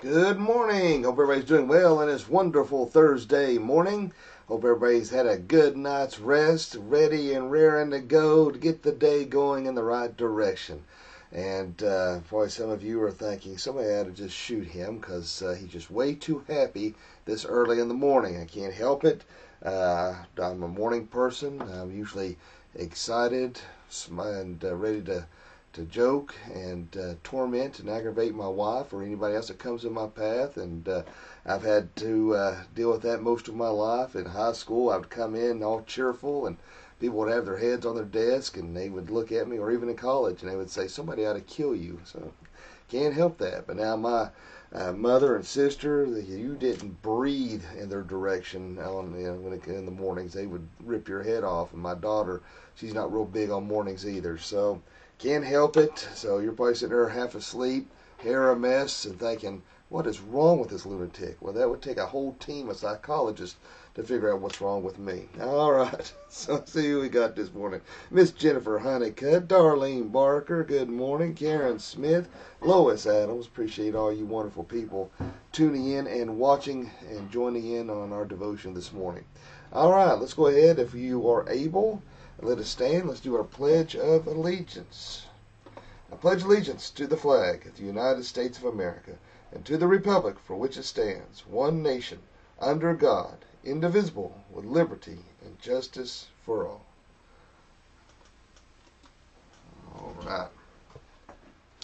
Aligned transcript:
Good 0.00 0.38
morning. 0.38 1.02
Hope 1.02 1.14
everybody's 1.14 1.48
doing 1.48 1.66
well 1.66 1.98
on 1.98 2.06
this 2.06 2.28
wonderful 2.28 2.86
Thursday 2.86 3.58
morning. 3.58 4.12
Hope 4.46 4.62
everybody's 4.62 5.10
had 5.10 5.26
a 5.26 5.36
good 5.36 5.76
night's 5.76 6.20
rest, 6.20 6.76
ready 6.78 7.34
and 7.34 7.50
raring 7.50 7.90
to 7.90 7.98
go 7.98 8.48
to 8.48 8.56
get 8.56 8.84
the 8.84 8.92
day 8.92 9.24
going 9.24 9.66
in 9.66 9.74
the 9.74 9.82
right 9.82 10.16
direction. 10.16 10.84
And 11.32 11.82
uh, 11.82 12.20
probably 12.28 12.50
some 12.50 12.70
of 12.70 12.84
you 12.84 13.02
are 13.02 13.10
thinking 13.10 13.58
somebody 13.58 13.88
ought 13.88 14.04
to 14.04 14.12
just 14.12 14.36
shoot 14.36 14.68
him 14.68 14.98
because 14.98 15.42
uh, 15.42 15.56
he's 15.58 15.72
just 15.72 15.90
way 15.90 16.14
too 16.14 16.44
happy 16.46 16.94
this 17.24 17.44
early 17.44 17.80
in 17.80 17.88
the 17.88 17.94
morning. 17.94 18.40
I 18.40 18.44
can't 18.44 18.72
help 18.72 19.02
it. 19.02 19.24
Uh, 19.64 20.14
I'm 20.40 20.62
a 20.62 20.68
morning 20.68 21.08
person. 21.08 21.60
I'm 21.60 21.90
usually 21.90 22.36
excited 22.76 23.58
and 24.08 24.64
uh, 24.64 24.76
ready 24.76 25.02
to 25.02 25.26
to 25.72 25.82
joke 25.82 26.34
and 26.52 26.96
uh, 26.96 27.14
torment 27.22 27.78
and 27.78 27.88
aggravate 27.88 28.34
my 28.34 28.48
wife 28.48 28.92
or 28.92 29.02
anybody 29.02 29.34
else 29.34 29.48
that 29.48 29.58
comes 29.58 29.84
in 29.84 29.92
my 29.92 30.06
path. 30.06 30.56
And 30.56 30.88
uh, 30.88 31.02
I've 31.46 31.62
had 31.62 31.94
to 31.96 32.34
uh, 32.34 32.62
deal 32.74 32.90
with 32.90 33.02
that 33.02 33.22
most 33.22 33.48
of 33.48 33.54
my 33.54 33.68
life. 33.68 34.16
In 34.16 34.24
high 34.26 34.52
school, 34.52 34.90
I 34.90 34.96
would 34.96 35.10
come 35.10 35.34
in 35.34 35.62
all 35.62 35.82
cheerful, 35.82 36.46
and 36.46 36.56
people 37.00 37.18
would 37.18 37.32
have 37.32 37.46
their 37.46 37.58
heads 37.58 37.86
on 37.86 37.94
their 37.94 38.04
desk, 38.04 38.56
and 38.56 38.76
they 38.76 38.88
would 38.88 39.10
look 39.10 39.30
at 39.30 39.48
me, 39.48 39.58
or 39.58 39.70
even 39.70 39.88
in 39.88 39.96
college, 39.96 40.42
and 40.42 40.50
they 40.50 40.56
would 40.56 40.70
say, 40.70 40.88
"Somebody 40.88 41.26
ought 41.26 41.34
to 41.34 41.40
kill 41.40 41.74
you." 41.74 42.00
So 42.04 42.32
can't 42.88 43.14
help 43.14 43.38
that. 43.38 43.66
But 43.66 43.76
now 43.76 43.96
my 43.96 44.30
uh, 44.72 44.92
mother 44.92 45.36
and 45.36 45.44
sister, 45.46 46.06
you 46.06 46.54
didn't 46.54 47.00
breathe 47.02 47.64
in 47.78 47.88
their 47.88 48.02
direction 48.02 48.78
on 48.78 49.18
you 49.18 49.26
know, 49.26 49.34
when 49.34 49.52
it, 49.52 49.66
in 49.66 49.84
the 49.84 49.90
mornings. 49.90 50.32
They 50.32 50.46
would 50.46 50.66
rip 50.82 51.08
your 51.08 51.22
head 51.22 51.44
off. 51.44 51.72
And 51.72 51.82
my 51.82 51.94
daughter, 51.94 52.42
she's 52.74 52.94
not 52.94 53.12
real 53.12 53.24
big 53.24 53.50
on 53.50 53.66
mornings 53.66 54.06
either. 54.06 54.38
So 54.38 54.82
can't 55.18 55.44
help 55.44 55.76
it. 55.76 56.08
So 56.14 56.38
you're 56.38 56.52
probably 56.52 56.74
sitting 56.74 56.94
there 56.94 57.08
half 57.08 57.34
asleep, 57.34 57.90
hair 58.18 58.50
a 58.50 58.56
mess, 58.56 59.04
and 59.04 59.18
thinking, 59.18 59.62
what 59.88 60.06
is 60.06 60.20
wrong 60.20 60.60
with 60.60 60.70
this 60.70 60.86
lunatic? 60.86 61.38
Well, 61.40 61.54
that 61.54 61.68
would 61.68 61.82
take 61.82 61.96
a 61.96 62.06
whole 62.06 62.34
team 62.34 62.68
of 62.68 62.76
psychologists 62.76 63.56
to 63.94 64.04
figure 64.04 64.32
out 64.32 64.40
what's 64.40 64.60
wrong 64.60 64.84
with 64.84 64.98
me. 64.98 65.28
All 65.40 65.72
right, 65.72 66.12
so 66.28 66.62
see 66.66 66.90
who 66.90 67.00
we 67.00 67.08
got 67.08 67.34
this 67.34 67.52
morning. 67.52 67.80
Miss 68.10 68.30
Jennifer 68.30 68.78
Honeycutt, 68.78 69.48
Darlene 69.48 70.12
Barker, 70.12 70.62
good 70.62 70.88
morning. 70.88 71.34
Karen 71.34 71.78
Smith, 71.78 72.28
Lois 72.60 73.06
Adams, 73.06 73.46
appreciate 73.46 73.96
all 73.96 74.12
you 74.12 74.24
wonderful 74.24 74.62
people 74.62 75.10
tuning 75.50 75.90
in 75.92 76.06
and 76.06 76.38
watching 76.38 76.90
and 77.10 77.30
joining 77.30 77.72
in 77.72 77.90
on 77.90 78.12
our 78.12 78.24
devotion 78.24 78.74
this 78.74 78.92
morning. 78.92 79.24
All 79.72 79.92
right, 79.92 80.12
let's 80.12 80.34
go 80.34 80.46
ahead 80.46 80.78
if 80.78 80.94
you 80.94 81.28
are 81.28 81.48
able. 81.48 82.02
Let 82.40 82.58
us 82.58 82.68
stand. 82.68 83.08
Let's 83.08 83.20
do 83.20 83.34
our 83.34 83.42
Pledge 83.42 83.96
of 83.96 84.28
Allegiance. 84.28 85.26
I 86.10 86.16
pledge 86.16 86.42
allegiance 86.42 86.88
to 86.90 87.06
the 87.06 87.16
flag 87.16 87.66
of 87.66 87.76
the 87.76 87.82
United 87.82 88.24
States 88.24 88.56
of 88.58 88.64
America 88.64 89.18
and 89.52 89.64
to 89.66 89.76
the 89.76 89.88
republic 89.88 90.36
for 90.38 90.54
which 90.54 90.76
it 90.76 90.84
stands, 90.84 91.44
one 91.46 91.82
nation, 91.82 92.20
under 92.60 92.94
God, 92.94 93.44
indivisible, 93.64 94.40
with 94.50 94.64
liberty 94.64 95.18
and 95.44 95.58
justice 95.60 96.28
for 96.44 96.66
all. 96.66 96.86
All 99.96 100.14
right. 100.24 100.48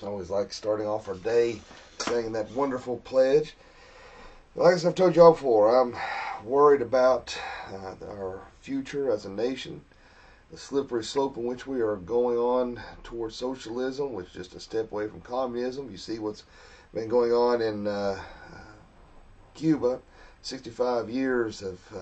I 0.03 0.07
always 0.07 0.31
like 0.31 0.53
starting 0.53 0.87
off 0.87 1.09
our 1.09 1.17
day 1.17 1.61
saying 1.99 2.33
that 2.33 2.51
wonderful 2.53 2.99
pledge. 2.99 3.57
Like 4.55 4.85
I've 4.85 4.95
told 4.95 5.17
you 5.17 5.23
all 5.23 5.33
before, 5.33 5.77
I'm 5.77 5.97
worried 6.45 6.83
about 6.83 7.37
uh, 7.73 7.97
our 8.07 8.47
future 8.61 9.11
as 9.11 9.25
a 9.25 9.31
nation 9.31 9.83
the 10.55 10.61
slippery 10.61 11.03
slope 11.03 11.37
in 11.37 11.43
which 11.43 11.67
we 11.67 11.81
are 11.81 11.97
going 11.97 12.39
on 12.39 12.81
towards 13.03 13.35
socialism, 13.35 14.13
which 14.13 14.29
is 14.29 14.33
just 14.33 14.55
a 14.55 14.61
step 14.61 14.93
away 14.93 15.09
from 15.09 15.21
communism. 15.21 15.91
You 15.91 15.97
see 15.97 16.21
what's 16.21 16.45
been 16.95 17.09
going 17.09 17.33
on 17.33 17.61
in 17.61 17.89
uh, 17.89 18.23
Cuba 19.55 20.01
65 20.43 21.11
years 21.11 21.61
of, 21.61 21.81
uh, 21.93 21.99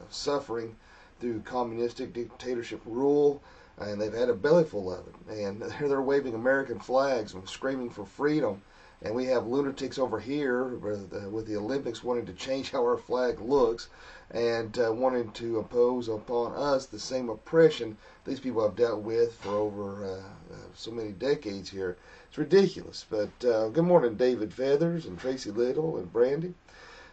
of, 0.00 0.06
suffering 0.08 0.74
through 1.20 1.40
communistic 1.40 2.14
dictatorship 2.14 2.80
rule, 2.86 3.42
and 3.76 4.00
they've 4.00 4.14
had 4.14 4.30
a 4.30 4.34
bellyful 4.34 4.98
of 4.98 5.06
it. 5.06 5.38
And 5.38 5.60
they're 5.90 6.00
waving 6.00 6.34
American 6.34 6.78
flags 6.78 7.34
and 7.34 7.46
screaming 7.46 7.90
for 7.90 8.06
freedom. 8.06 8.62
And 9.02 9.14
we 9.14 9.24
have 9.26 9.46
lunatics 9.46 9.98
over 9.98 10.20
here 10.20 10.64
with, 10.64 11.46
the 11.46 11.56
Olympics 11.56 12.04
wanting 12.04 12.26
to 12.26 12.34
change 12.34 12.70
how 12.70 12.82
our 12.82 12.98
flag 12.98 13.40
looks 13.40 13.88
and 14.30 14.78
uh, 14.78 14.92
wanting 14.92 15.32
to 15.32 15.58
impose 15.58 16.08
upon 16.08 16.52
us 16.52 16.84
the 16.84 16.98
same 16.98 17.30
oppression 17.30 17.96
these 18.26 18.40
people 18.40 18.62
have 18.62 18.76
dealt 18.76 19.00
with 19.00 19.34
for 19.36 19.54
over 19.54 20.04
uh, 20.04 20.54
uh, 20.54 20.56
so 20.74 20.90
many 20.90 21.12
decades 21.12 21.70
here. 21.70 21.96
It's 22.28 22.36
ridiculous. 22.36 23.06
But 23.08 23.44
uh, 23.44 23.68
good 23.68 23.84
morning, 23.84 24.16
David 24.16 24.52
Feathers 24.52 25.06
and 25.06 25.18
Tracy 25.18 25.50
Little 25.50 25.96
and 25.96 26.12
Brandy. 26.12 26.52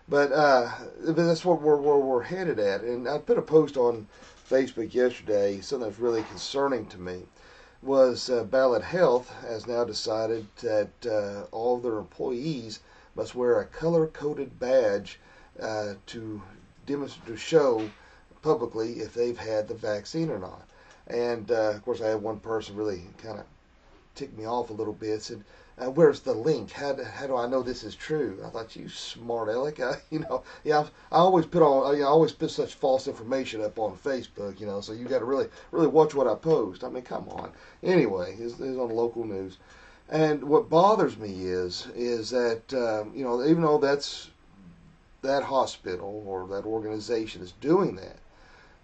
But, 0.10 0.34
uh, 0.34 0.70
but 1.06 1.16
that's 1.16 1.46
what 1.46 1.62
we're, 1.62 1.78
where 1.78 1.98
we're 1.98 2.24
headed 2.24 2.60
at. 2.60 2.82
And 2.82 3.08
I 3.08 3.18
put 3.18 3.38
a 3.38 3.42
post 3.42 3.78
on 3.78 4.08
Facebook 4.50 4.94
yesterday, 4.94 5.62
something 5.62 5.88
that's 5.88 6.00
really 6.00 6.24
concerning 6.24 6.86
to 6.88 7.00
me 7.00 7.24
was 7.82 8.30
uh, 8.30 8.44
Ballad 8.44 8.84
Health 8.84 9.32
has 9.42 9.68
now 9.68 9.84
decided 9.84 10.48
that 10.62 11.06
uh, 11.06 11.44
all 11.52 11.78
their 11.78 11.98
employees 11.98 12.80
must 13.16 13.36
wear 13.36 13.60
a 13.60 13.66
color-coded 13.66 14.60
badge 14.60 15.20
uh, 15.62 15.94
to 16.08 16.42
demonstrate 16.86 17.28
to 17.28 17.38
show 17.38 17.90
publicly 18.42 19.00
if 19.00 19.14
they've 19.14 19.38
had 19.38 19.68
the 19.68 19.74
vaccine 19.74 20.30
or 20.30 20.40
not. 20.40 20.68
And 21.08 21.50
uh, 21.52 21.72
of 21.72 21.84
course, 21.84 22.02
I 22.02 22.10
had 22.10 22.22
one 22.22 22.40
person 22.40 22.76
really 22.76 23.04
kind 23.18 23.40
of 23.40 23.46
tick 24.16 24.36
me 24.38 24.46
off 24.46 24.70
a 24.70 24.74
little 24.74 24.94
bit. 24.94 25.22
Said, 25.22 25.44
uh, 25.80 25.90
"Where's 25.90 26.22
the 26.22 26.34
link? 26.34 26.72
How 26.72 26.94
do, 26.94 27.04
how 27.04 27.28
do 27.28 27.36
I 27.36 27.48
know 27.48 27.62
this 27.62 27.84
is 27.84 27.96
true?" 27.96 28.40
I 28.46 28.50
thought, 28.50 28.76
"You 28.76 28.90
smart 28.90 29.50
aleck!" 29.50 29.80
I, 29.80 29.98
you 30.10 30.20
know, 30.20 30.44
yeah, 30.64 30.80
I, 30.80 31.16
I 31.16 31.20
always 31.20 31.46
put 31.46 31.62
on, 31.62 31.96
I, 31.96 32.00
I 32.00 32.04
always 32.04 32.32
put 32.32 32.52
such 32.52 32.76
false 32.76 33.08
information 33.08 33.62
up 33.62 33.78
on 33.80 33.96
Facebook, 33.98 34.60
you 34.60 34.66
know. 34.66 34.82
So 34.82 34.94
you 34.94 35.06
got 35.06 35.20
to 35.20 35.26
really, 35.26 35.48
really 35.72 35.88
watch 35.88 36.16
what 36.16 36.28
I 36.28 36.36
post. 36.36 36.84
I 36.84 36.90
mean, 36.90 37.04
come 37.04 37.30
on. 37.30 37.52
Anyway, 37.84 38.36
it's, 38.40 38.60
on 38.60 38.90
local 38.90 39.26
news. 39.26 39.58
And 40.10 40.44
what 40.44 40.70
bothers 40.70 41.18
me 41.18 41.46
is, 41.46 41.88
is 41.94 42.30
that 42.30 42.74
um, 42.74 43.12
you 43.16 43.24
know, 43.24 43.44
even 43.44 43.62
though 43.62 43.78
that's 43.78 44.30
that 45.22 45.44
hospital 45.44 46.24
or 46.26 46.48
that 46.48 46.66
organization 46.66 47.42
is 47.42 47.52
doing 47.60 47.96
that, 47.98 48.18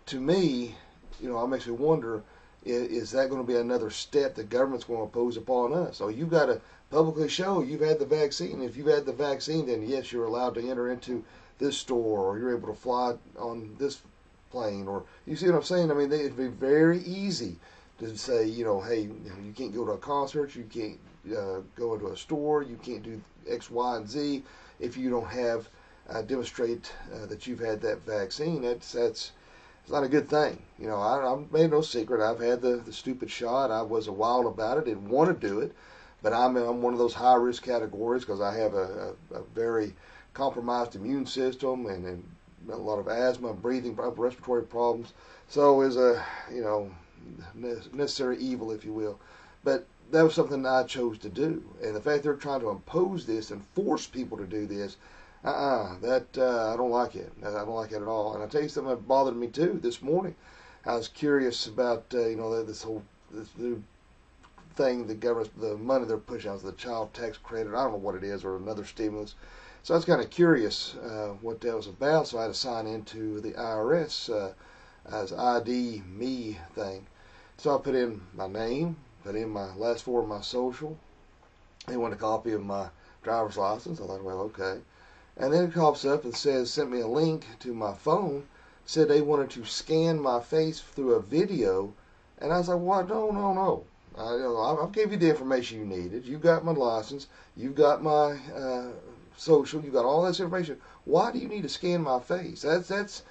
to 0.07 0.19
me, 0.19 0.75
you 1.21 1.29
know, 1.29 1.43
it 1.43 1.47
makes 1.47 1.65
me 1.65 1.73
wonder 1.73 2.23
is, 2.65 2.87
is 2.89 3.11
that 3.11 3.29
going 3.29 3.41
to 3.41 3.47
be 3.47 3.57
another 3.57 3.89
step 3.89 4.35
the 4.35 4.43
government's 4.43 4.85
going 4.85 4.99
to 4.99 5.05
impose 5.05 5.37
upon 5.37 5.73
us? 5.73 5.97
So 5.97 6.07
you've 6.07 6.29
got 6.29 6.45
to 6.47 6.61
publicly 6.93 7.27
show 7.27 7.63
you've 7.63 7.81
had 7.81 7.97
the 7.97 8.05
vaccine. 8.05 8.61
If 8.61 8.77
you've 8.77 8.85
had 8.85 9.07
the 9.07 9.13
vaccine, 9.13 9.65
then 9.65 9.81
yes, 9.87 10.11
you're 10.11 10.25
allowed 10.25 10.53
to 10.53 10.69
enter 10.69 10.91
into 10.91 11.23
this 11.57 11.75
store 11.75 12.19
or 12.19 12.37
you're 12.37 12.55
able 12.55 12.67
to 12.67 12.79
fly 12.79 13.15
on 13.35 13.75
this 13.79 14.03
plane 14.51 14.87
or 14.87 15.03
you 15.25 15.35
see 15.35 15.47
what 15.47 15.55
I'm 15.55 15.63
saying? 15.63 15.89
I 15.89 15.95
mean, 15.95 16.11
it'd 16.11 16.37
be 16.37 16.47
very 16.47 16.99
easy 16.99 17.55
to 17.97 18.15
say, 18.15 18.45
you 18.45 18.63
know, 18.63 18.79
hey, 18.79 19.09
you 19.43 19.53
can't 19.55 19.73
go 19.73 19.85
to 19.85 19.93
a 19.93 19.97
concert, 19.97 20.55
you 20.55 20.65
can't 20.65 20.99
uh, 21.35 21.61
go 21.75 21.95
into 21.95 22.07
a 22.09 22.17
store, 22.17 22.61
you 22.61 22.77
can't 22.83 23.01
do 23.01 23.19
X, 23.49 23.71
Y, 23.71 23.97
and 23.97 24.07
Z 24.07 24.43
if 24.79 24.95
you 24.95 25.09
don't 25.09 25.27
have 25.27 25.67
uh, 26.09 26.21
demonstrate 26.21 26.93
uh, 27.11 27.25
that 27.25 27.47
you've 27.47 27.59
had 27.59 27.81
that 27.81 28.05
vaccine. 28.05 28.61
That's 28.61 28.91
that's 28.91 29.31
it's 29.81 29.91
not 29.91 30.03
a 30.03 30.09
good 30.09 30.29
thing. 30.29 30.61
You 30.77 30.87
know, 30.87 30.97
I, 30.97 31.25
I 31.25 31.43
made 31.51 31.71
no 31.71 31.81
secret. 31.81 32.21
I've 32.21 32.39
had 32.39 32.61
the, 32.61 32.77
the 32.77 32.93
stupid 32.93 33.31
shot. 33.31 33.71
I 33.71 33.81
was 33.81 34.07
a 34.07 34.13
wild 34.13 34.45
about 34.45 34.77
it. 34.77 34.85
Didn't 34.85 35.09
want 35.09 35.29
to 35.41 35.47
do 35.47 35.59
it, 35.59 35.73
but 36.23 36.33
I'm 36.33 36.55
I'm 36.55 36.81
one 36.81 36.93
of 36.93 36.99
those 36.99 37.13
high 37.13 37.35
risk 37.35 37.63
categories 37.63 38.23
because 38.23 38.41
I 38.41 38.55
have 38.55 38.73
a, 38.73 39.13
a, 39.31 39.35
a, 39.35 39.43
very 39.53 39.93
compromised 40.33 40.95
immune 40.95 41.25
system 41.25 41.85
and, 41.85 42.05
and 42.05 42.23
a 42.71 42.75
lot 42.75 42.97
of 42.97 43.07
asthma, 43.07 43.53
breathing, 43.53 43.95
respiratory 43.95 44.63
problems. 44.63 45.13
So 45.49 45.81
is 45.81 45.97
a 45.97 46.23
you 46.51 46.61
know 46.63 46.89
necessary 47.93 48.37
evil, 48.37 48.71
if 48.71 48.83
you 48.83 48.93
will. 48.93 49.19
But 49.63 49.85
that 50.11 50.23
was 50.23 50.33
something 50.33 50.65
I 50.65 50.83
chose 50.83 51.17
to 51.19 51.29
do, 51.29 51.63
and 51.83 51.95
the 51.95 52.01
fact 52.01 52.23
they're 52.23 52.35
trying 52.35 52.61
to 52.61 52.69
impose 52.69 53.25
this 53.25 53.51
and 53.51 53.63
force 53.75 54.07
people 54.07 54.37
to 54.37 54.45
do 54.45 54.65
this 54.65 54.97
uh-uh, 55.43 55.99
that 55.99 56.37
uh, 56.37 56.73
I 56.73 56.77
don't 56.77 56.89
like 56.89 57.15
it. 57.15 57.31
I 57.45 57.51
don't 57.51 57.69
like 57.69 57.91
it 57.91 58.01
at 58.01 58.07
all. 58.07 58.33
And 58.33 58.43
I 58.43 58.47
tell 58.47 58.63
you 58.63 58.69
something 58.69 58.91
that 58.91 59.07
bothered 59.07 59.35
me 59.35 59.47
too 59.47 59.79
this 59.81 60.01
morning. 60.01 60.35
I 60.85 60.95
was 60.95 61.09
curious 61.09 61.67
about 61.67 62.05
uh, 62.13 62.27
you 62.27 62.37
know 62.37 62.63
this 62.63 62.83
whole 62.83 63.03
this 63.31 63.49
new 63.57 63.83
thing 64.75 65.07
the 65.07 65.13
government 65.13 65.59
the 65.59 65.77
money 65.77 66.05
they're 66.05 66.17
pushing 66.17 66.51
out 66.51 66.61
the 66.63 66.71
child 66.73 67.13
tax 67.13 67.37
credit. 67.37 67.73
I 67.73 67.83
don't 67.83 67.93
know 67.93 67.97
what 67.97 68.15
it 68.15 68.23
is 68.23 68.43
or 68.43 68.57
another 68.57 68.85
stimulus. 68.85 69.35
So 69.83 69.93
I 69.93 69.97
was 69.97 70.05
kind 70.05 70.21
of 70.21 70.29
curious 70.29 70.95
uh, 70.95 71.35
what 71.41 71.59
that 71.61 71.75
was 71.75 71.87
about. 71.87 72.27
So 72.27 72.39
I 72.39 72.43
had 72.43 72.47
to 72.47 72.53
sign 72.53 72.87
into 72.87 73.41
the 73.41 73.51
IRS 73.51 74.33
uh, 74.33 74.53
as 75.13 75.33
ID.me 75.33 76.57
thing. 76.73 77.05
So 77.57 77.75
I 77.75 77.81
put 77.81 77.95
in 77.95 78.21
my 78.33 78.47
name, 78.47 78.95
put 79.23 79.35
in 79.35 79.49
my 79.49 79.73
last 79.75 80.03
four 80.03 80.21
of 80.21 80.27
my 80.27 80.41
social. 80.41 80.97
They 81.85 81.97
want 81.97 82.13
a 82.13 82.17
copy 82.17 82.53
of 82.53 82.63
my 82.63 82.87
driver's 83.23 83.57
license. 83.57 83.99
I 83.99 84.07
thought, 84.07 84.23
well, 84.23 84.39
okay. 84.41 84.79
And 85.35 85.53
then 85.53 85.65
it 85.65 85.73
pops 85.73 86.05
up 86.05 86.23
and 86.23 86.35
says, 86.35 86.71
sent 86.71 86.91
me 86.91 87.01
a 87.01 87.07
link 87.07 87.45
to 87.59 87.73
my 87.73 87.93
phone, 87.93 88.47
said 88.85 89.07
they 89.07 89.21
wanted 89.21 89.49
to 89.51 89.65
scan 89.65 90.19
my 90.19 90.39
face 90.39 90.79
through 90.79 91.15
a 91.15 91.21
video. 91.21 91.93
And 92.37 92.53
I 92.53 92.57
was 92.57 92.69
like, 92.69 92.79
what? 92.79 93.09
No, 93.09 93.31
no, 93.31 93.53
no. 93.53 93.85
I, 94.17 94.33
you 94.33 94.39
know, 94.39 94.57
I, 94.57 94.85
I 94.85 94.89
gave 94.89 95.11
you 95.11 95.17
the 95.17 95.29
information 95.29 95.79
you 95.79 95.85
needed. 95.85 96.25
You've 96.25 96.41
got 96.41 96.65
my 96.65 96.71
license. 96.71 97.27
You've 97.55 97.75
got 97.75 98.03
my 98.03 98.37
uh, 98.55 98.91
social. 99.37 99.81
You've 99.83 99.93
got 99.93 100.05
all 100.05 100.23
this 100.23 100.39
information. 100.39 100.79
Why 101.05 101.31
do 101.31 101.39
you 101.39 101.47
need 101.47 101.63
to 101.63 101.69
scan 101.69 102.01
my 102.01 102.19
face? 102.19 102.61
That's 102.61 102.87
that's. 102.87 103.23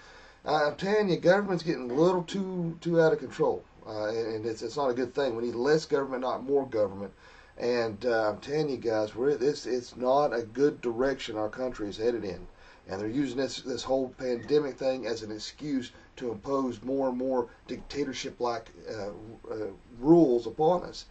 I'm 0.44 0.74
telling 0.74 1.08
you, 1.08 1.18
government's 1.18 1.62
getting 1.62 1.90
a 1.90 1.94
little 1.94 2.24
too 2.24 2.76
too 2.80 3.00
out 3.00 3.12
of 3.12 3.20
control, 3.20 3.64
uh, 3.86 4.08
and 4.08 4.44
it's 4.44 4.62
it's 4.62 4.76
not 4.76 4.90
a 4.90 4.94
good 4.94 5.14
thing. 5.14 5.36
We 5.36 5.44
need 5.44 5.54
less 5.54 5.86
government, 5.86 6.22
not 6.22 6.42
more 6.42 6.66
government. 6.66 7.12
And 7.58 8.04
uh, 8.04 8.30
I'm 8.30 8.38
telling 8.38 8.70
you 8.70 8.76
guys, 8.76 9.14
we're 9.14 9.36
this 9.36 9.66
it's 9.66 9.96
not 9.96 10.34
a 10.34 10.42
good 10.42 10.80
direction 10.80 11.36
our 11.36 11.48
country 11.48 11.88
is 11.88 11.96
headed 11.96 12.24
in. 12.24 12.46
And 12.88 13.00
they're 13.00 13.08
using 13.08 13.38
this 13.38 13.60
this 13.62 13.82
whole 13.82 14.08
pandemic 14.18 14.76
thing 14.76 15.06
as 15.06 15.22
an 15.22 15.30
excuse 15.30 15.92
to 16.16 16.32
impose 16.32 16.82
more 16.82 17.08
and 17.08 17.16
more 17.18 17.48
dictatorship-like 17.68 18.70
uh, 18.90 19.10
uh, 19.50 19.66
rules 20.00 20.46
upon 20.46 20.82
us. 20.82 21.06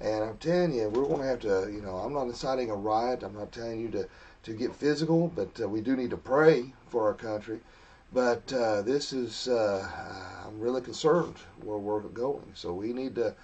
And 0.00 0.22
I'm 0.24 0.36
telling 0.38 0.74
you, 0.74 0.88
we're 0.88 1.04
going 1.04 1.20
to 1.20 1.26
have 1.26 1.40
to, 1.40 1.72
you 1.72 1.80
know, 1.80 1.96
I'm 1.96 2.12
not 2.12 2.26
inciting 2.26 2.70
a 2.70 2.74
riot. 2.74 3.22
I'm 3.22 3.34
not 3.34 3.50
telling 3.50 3.80
you 3.80 3.88
to, 3.90 4.08
to 4.44 4.52
get 4.52 4.74
physical, 4.74 5.28
but 5.28 5.60
uh, 5.60 5.68
we 5.68 5.80
do 5.80 5.96
need 5.96 6.10
to 6.10 6.16
pray 6.16 6.72
for 6.88 7.04
our 7.04 7.14
country. 7.14 7.60
But 8.12 8.52
uh, 8.52 8.82
this 8.82 9.12
is, 9.12 9.48
uh, 9.48 9.88
I'm 10.46 10.60
really 10.60 10.80
concerned 10.80 11.36
where 11.62 11.78
we're 11.78 12.00
going. 12.00 12.52
So 12.54 12.72
we 12.72 12.92
need 12.92 13.14
to, 13.16 13.34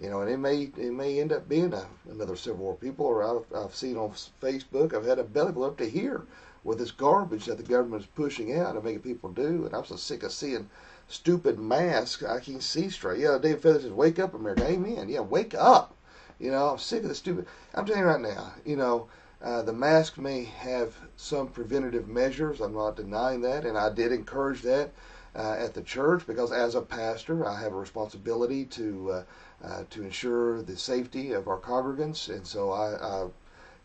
you 0.00 0.08
know, 0.08 0.22
and 0.22 0.30
it 0.30 0.38
may 0.38 0.62
it 0.62 0.92
may 0.92 1.20
end 1.20 1.32
up 1.32 1.48
being 1.48 1.74
a, 1.74 1.86
another 2.10 2.36
civil 2.36 2.64
war. 2.64 2.74
People 2.76 3.06
are 3.06 3.22
I've, 3.22 3.44
I've 3.54 3.74
seen 3.74 3.96
on 3.96 4.12
Facebook. 4.40 4.94
I've 4.94 5.04
had 5.04 5.18
a 5.18 5.24
belly 5.24 5.52
blow 5.52 5.68
up 5.68 5.76
to 5.78 5.88
here 5.88 6.26
with 6.64 6.78
this 6.78 6.90
garbage 6.90 7.46
that 7.46 7.58
the 7.58 7.62
government 7.62 8.02
is 8.02 8.08
pushing 8.08 8.56
out 8.56 8.74
and 8.74 8.84
making 8.84 9.00
people 9.00 9.30
do. 9.30 9.66
And 9.66 9.74
I'm 9.74 9.84
so 9.84 9.96
sick 9.96 10.22
of 10.22 10.32
seeing 10.32 10.70
stupid 11.06 11.58
masks. 11.58 12.22
I 12.22 12.40
can't 12.40 12.62
see 12.62 12.88
straight. 12.88 13.20
Yeah, 13.20 13.38
David 13.40 13.62
Feather 13.62 13.80
says, 13.80 13.92
"Wake 13.92 14.18
up, 14.18 14.32
America." 14.32 14.66
Amen. 14.66 15.08
Yeah, 15.10 15.20
wake 15.20 15.54
up. 15.54 15.94
You 16.38 16.50
know, 16.50 16.70
I'm 16.70 16.78
sick 16.78 17.02
of 17.02 17.10
the 17.10 17.14
stupid. 17.14 17.46
I'm 17.74 17.84
telling 17.84 18.00
you 18.00 18.06
right 18.06 18.20
now. 18.20 18.54
You 18.64 18.76
know, 18.76 19.08
uh, 19.42 19.60
the 19.62 19.74
mask 19.74 20.16
may 20.16 20.44
have 20.44 20.96
some 21.16 21.48
preventative 21.48 22.08
measures. 22.08 22.62
I'm 22.62 22.72
not 22.72 22.96
denying 22.96 23.42
that, 23.42 23.66
and 23.66 23.76
I 23.76 23.90
did 23.90 24.12
encourage 24.12 24.62
that 24.62 24.92
uh, 25.36 25.56
at 25.58 25.74
the 25.74 25.82
church 25.82 26.26
because 26.26 26.52
as 26.52 26.74
a 26.74 26.82
pastor, 26.82 27.46
I 27.46 27.60
have 27.60 27.72
a 27.72 27.76
responsibility 27.76 28.64
to 28.66 29.12
uh, 29.12 29.24
uh 29.62 29.84
to 29.90 30.02
ensure 30.02 30.62
the 30.62 30.76
safety 30.76 31.32
of 31.32 31.48
our 31.48 31.58
congregants, 31.58 32.28
and 32.28 32.46
so 32.46 32.72
I, 32.72 32.94
I 32.96 33.26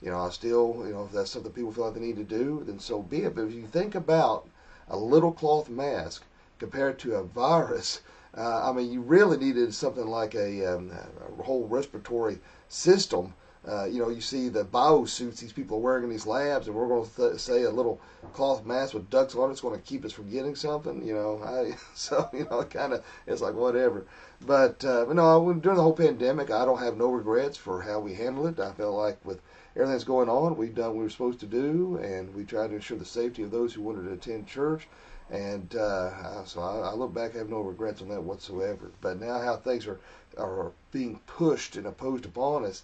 you 0.01 0.11
know, 0.11 0.19
I 0.19 0.29
still, 0.29 0.83
you 0.85 0.93
know, 0.93 1.05
if 1.05 1.11
that's 1.11 1.31
something 1.31 1.51
people 1.51 1.71
feel 1.71 1.85
like 1.85 1.95
they 1.95 1.99
need 1.99 2.17
to 2.17 2.23
do, 2.23 2.63
then 2.65 2.79
so 2.79 3.01
be 3.01 3.23
it. 3.23 3.35
But 3.35 3.45
if 3.45 3.53
you 3.53 3.65
think 3.65 3.95
about 3.95 4.47
a 4.87 4.97
little 4.97 5.31
cloth 5.31 5.69
mask 5.69 6.23
compared 6.59 6.99
to 6.99 7.15
a 7.15 7.23
virus, 7.23 8.01
uh, 8.37 8.69
I 8.69 8.73
mean, 8.73 8.91
you 8.91 9.01
really 9.01 9.37
needed 9.37 9.73
something 9.73 10.05
like 10.05 10.35
a, 10.35 10.75
um, 10.75 10.91
a 11.39 11.43
whole 11.43 11.67
respiratory 11.67 12.39
system. 12.67 13.33
Uh, 13.67 13.85
you 13.85 13.99
know, 13.99 14.09
you 14.09 14.21
see 14.21 14.49
the 14.49 14.63
biosuits 14.63 15.39
these 15.39 15.53
people 15.53 15.77
are 15.77 15.81
wearing 15.81 16.03
in 16.03 16.09
these 16.09 16.27
labs, 16.27 16.67
and 16.67 16.75
we're 16.75 16.87
going 16.87 17.09
to 17.09 17.15
th- 17.15 17.39
say 17.39 17.63
a 17.63 17.69
little 17.69 17.99
cloth 18.33 18.65
mask 18.65 18.93
with 18.93 19.09
ducks 19.09 19.35
on 19.35 19.49
it's 19.49 19.61
going 19.61 19.75
to 19.75 19.85
keep 19.85 20.05
us 20.05 20.11
from 20.11 20.29
getting 20.29 20.55
something. 20.55 21.05
You 21.05 21.13
know, 21.15 21.41
I, 21.43 21.75
so 21.95 22.29
you 22.33 22.45
know, 22.49 22.63
kind 22.63 22.93
of 22.93 23.03
it's 23.25 23.41
like 23.41 23.55
whatever. 23.55 24.05
But 24.45 24.83
uh, 24.85 25.05
but 25.05 25.15
no, 25.15 25.53
during 25.53 25.77
the 25.77 25.83
whole 25.83 25.93
pandemic, 25.93 26.51
I 26.51 26.65
don't 26.65 26.79
have 26.79 26.97
no 26.97 27.09
regrets 27.09 27.57
for 27.57 27.81
how 27.81 27.99
we 27.99 28.13
handled 28.13 28.47
it. 28.47 28.59
I 28.59 28.71
felt 28.73 28.95
like 28.95 29.23
with 29.25 29.41
everything's 29.75 30.03
going 30.03 30.29
on. 30.29 30.57
We've 30.57 30.75
done 30.75 30.89
what 30.89 30.97
we 30.97 31.03
were 31.03 31.09
supposed 31.09 31.39
to 31.39 31.47
do, 31.47 31.97
and 32.03 32.33
we 32.35 32.43
tried 32.43 32.67
to 32.67 32.75
ensure 32.75 32.97
the 32.97 33.05
safety 33.05 33.43
of 33.43 33.51
those 33.51 33.73
who 33.73 33.81
wanted 33.81 34.05
to 34.05 34.13
attend 34.13 34.47
church. 34.47 34.87
And 35.31 35.75
uh, 35.75 36.45
so 36.45 36.61
I, 36.61 36.89
I 36.89 36.93
look 36.93 37.13
back, 37.13 37.33
I 37.33 37.39
have 37.39 37.49
no 37.49 37.61
regrets 37.61 38.01
on 38.01 38.09
that 38.09 38.21
whatsoever. 38.21 38.91
But 39.01 39.19
now 39.19 39.39
how 39.39 39.55
things 39.55 39.87
are 39.87 39.99
are 40.37 40.71
being 40.91 41.19
pushed 41.27 41.77
and 41.77 41.87
opposed 41.87 42.25
upon 42.25 42.65
us, 42.65 42.83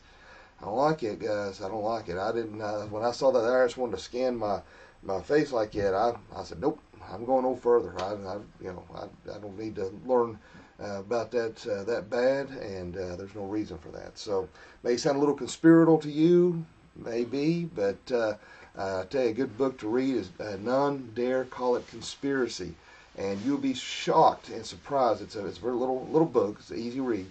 I 0.61 0.65
don't 0.65 0.75
like 0.75 1.03
it, 1.03 1.19
guys. 1.19 1.61
I 1.61 1.67
don't 1.69 1.83
like 1.83 2.07
it. 2.07 2.17
I 2.17 2.31
didn't 2.31 2.61
uh, 2.61 2.83
when 2.83 3.03
I 3.03 3.11
saw 3.11 3.31
that 3.31 3.39
the 3.39 3.47
IRS 3.47 3.77
wanted 3.77 3.97
to 3.97 4.03
scan 4.03 4.37
my 4.37 4.61
my 5.03 5.21
face 5.21 5.51
like 5.51 5.71
that. 5.73 5.95
I 5.95 6.15
I 6.35 6.43
said 6.43 6.61
nope. 6.61 6.79
I'm 7.11 7.25
going 7.25 7.43
no 7.43 7.55
further. 7.55 7.93
I, 7.99 8.13
I 8.13 8.37
you 8.61 8.73
know 8.73 8.83
I, 8.95 9.05
I 9.31 9.39
don't 9.39 9.57
need 9.57 9.75
to 9.75 9.91
learn 10.05 10.37
uh, 10.81 10.99
about 10.99 11.31
that 11.31 11.65
uh, 11.67 11.83
that 11.85 12.09
bad, 12.09 12.49
and 12.49 12.95
uh, 12.95 13.15
there's 13.15 13.35
no 13.35 13.45
reason 13.45 13.77
for 13.79 13.89
that. 13.89 14.17
So 14.17 14.47
may 14.83 14.97
sound 14.97 15.17
a 15.17 15.19
little 15.19 15.35
conspiratorial 15.35 15.99
to 15.99 16.11
you, 16.11 16.65
maybe, 16.95 17.65
but 17.65 18.11
uh, 18.11 18.35
I 18.77 19.03
tell 19.09 19.23
you, 19.23 19.29
a 19.29 19.33
good 19.33 19.57
book 19.57 19.77
to 19.79 19.87
read 19.87 20.15
is 20.15 20.29
uh, 20.39 20.57
None 20.61 21.11
Dare 21.13 21.45
Call 21.45 21.75
It 21.75 21.87
Conspiracy, 21.87 22.75
and 23.17 23.41
you'll 23.41 23.57
be 23.57 23.73
shocked 23.73 24.49
and 24.49 24.65
surprised. 24.65 25.21
It's 25.21 25.35
a 25.35 25.45
it's 25.45 25.57
a 25.57 25.61
very 25.61 25.75
little 25.75 26.07
little 26.07 26.27
book. 26.27 26.57
It's 26.59 26.71
an 26.71 26.79
easy 26.79 26.99
read, 26.99 27.27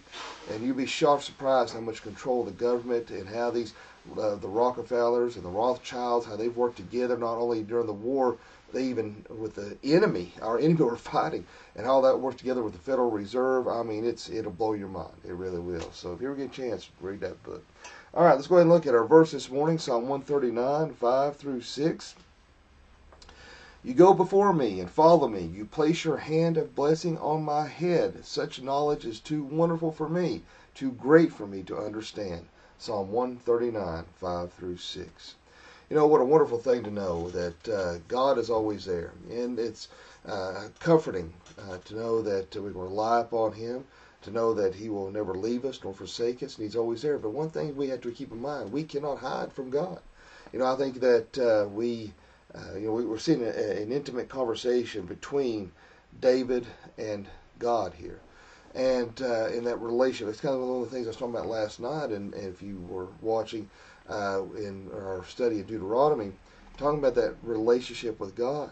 and 0.51 0.65
you'll 0.65 0.77
be 0.77 0.87
shocked, 0.87 1.25
surprised 1.25 1.75
how 1.75 1.81
much 1.81 2.03
control 2.03 2.45
the 2.45 2.51
government 2.51 3.11
and 3.11 3.29
how 3.29 3.51
these 3.51 3.73
uh, 4.19 4.37
the 4.37 4.49
Rockefellers 4.49 5.37
and 5.37 5.45
the 5.45 5.51
Rothschilds 5.51 6.27
how 6.27 6.37
they've 6.37 6.57
worked 6.57 6.77
together 6.77 7.17
not 7.17 7.37
only 7.37 7.63
during 7.63 7.87
the 7.87 7.93
war 7.93 8.39
they 8.73 8.85
even 8.85 9.25
with 9.29 9.55
the 9.55 9.77
enemy, 9.83 10.33
our 10.43 10.59
enemy 10.61 10.75
we're 10.75 10.97
fighting, 10.97 11.45
and 11.75 11.87
how 11.87 12.01
that 12.03 12.19
works 12.19 12.37
together 12.37 12.63
with 12.63 12.73
the 12.73 12.79
Federal 12.79 13.11
Reserve. 13.11 13.67
I 13.67 13.83
mean, 13.83 14.05
it's 14.05 14.31
it'll 14.31 14.53
blow 14.53 14.75
your 14.75 14.89
mind. 14.89 15.15
It 15.27 15.33
really 15.33 15.59
will. 15.59 15.91
So 15.93 16.13
if 16.13 16.21
you 16.21 16.29
ever 16.29 16.37
get 16.37 16.53
a 16.53 16.55
chance, 16.55 16.89
read 17.01 17.21
that 17.21 17.43
book. 17.43 17.65
All 18.15 18.25
right, 18.25 18.35
let's 18.35 18.47
go 18.47 18.57
ahead 18.57 18.67
and 18.67 18.73
look 18.73 18.87
at 18.87 18.95
our 18.95 19.07
verse 19.07 19.31
this 19.31 19.51
morning, 19.51 19.79
Psalm 19.79 20.09
139, 20.09 20.95
5 20.95 21.37
through 21.37 21.61
6. 21.61 22.15
You 23.83 23.95
go 23.95 24.13
before 24.13 24.53
me 24.53 24.79
and 24.79 24.91
follow 24.91 25.27
me. 25.27 25.41
You 25.41 25.65
place 25.65 26.05
your 26.05 26.19
hand 26.19 26.59
of 26.59 26.75
blessing 26.75 27.17
on 27.17 27.43
my 27.43 27.67
head. 27.67 28.27
Such 28.27 28.61
knowledge 28.61 29.07
is 29.07 29.21
too 29.21 29.43
wonderful 29.43 29.91
for 29.91 30.07
me, 30.07 30.43
too 30.75 30.93
great 30.93 31.33
for 31.33 31.47
me 31.47 31.63
to 31.63 31.79
understand. 31.79 32.47
Psalm 32.79 33.11
139, 33.11 34.05
5 34.17 34.53
through 34.53 34.77
6. 34.77 35.35
You 35.89 35.97
know, 35.97 36.07
what 36.07 36.21
a 36.21 36.27
wonderful 36.27 36.59
thing 36.59 36.83
to 36.85 36.91
know 36.91 37.31
that 37.31 37.69
uh, 37.69 37.99
God 38.07 38.37
is 38.37 38.51
always 38.51 38.85
there. 38.85 39.13
And 39.31 39.59
it's 39.59 39.89
uh, 40.27 40.69
comforting 40.79 41.33
uh, 41.59 41.79
to 41.79 41.95
know 41.95 42.21
that 42.21 42.55
we 42.55 42.71
can 42.71 42.81
rely 42.81 43.21
upon 43.21 43.53
Him 43.53 43.85
to 44.23 44.31
know 44.31 44.53
that 44.53 44.75
He 44.75 44.91
will 44.91 45.11
never 45.11 45.35
leave 45.35 45.65
us 45.65 45.81
nor 45.83 45.95
forsake 45.95 46.43
us, 46.43 46.57
and 46.57 46.65
He's 46.65 46.77
always 46.77 47.01
there. 47.01 47.19
But 47.19 47.31
one 47.31 47.49
thing 47.49 47.75
we 47.75 47.89
have 47.89 48.03
to 48.03 48.11
keep 48.11 48.31
in 48.31 48.43
mind: 48.43 48.73
we 48.73 48.85
cannot 48.85 49.19
hide 49.19 49.53
from 49.53 49.71
God. 49.71 50.01
You 50.53 50.59
know, 50.59 50.67
I 50.67 50.77
think 50.77 51.01
that 51.01 51.39
uh, 51.39 51.69
we, 51.69 52.13
uh, 52.55 52.77
you 52.77 52.87
know, 52.87 52.93
we, 52.93 53.05
are 53.05 53.19
seeing 53.19 53.43
a, 53.43 53.51
an 53.51 53.93
intimate 53.93 54.29
conversation 54.29 55.07
between 55.07 55.73
David 56.21 56.67
and 56.99 57.27
God 57.59 57.95
here, 57.95 58.21
and 58.75 59.21
uh, 59.23 59.49
in 59.49 59.65
that 59.65 59.77
relationship. 59.77 60.33
It's 60.33 60.41
kind 60.41 60.55
of 60.55 60.61
one 60.61 60.83
of 60.83 60.91
the 60.91 60.95
things 60.95 61.07
I 61.07 61.11
was 61.11 61.17
talking 61.17 61.35
about 61.35 61.47
last 61.47 61.81
night, 61.81 62.11
and, 62.11 62.35
and 62.35 62.49
if 62.49 62.63
you 62.63 62.85
were 62.89 63.09
watching 63.21 63.69
uh, 64.09 64.43
in 64.57 64.91
our 64.93 65.25
study 65.29 65.61
of 65.61 65.67
Deuteronomy, 65.67 66.33
talking 66.77 66.99
about 66.99 67.15
that 67.17 67.37
relationship 67.43 68.19
with 68.19 68.35
God 68.35 68.71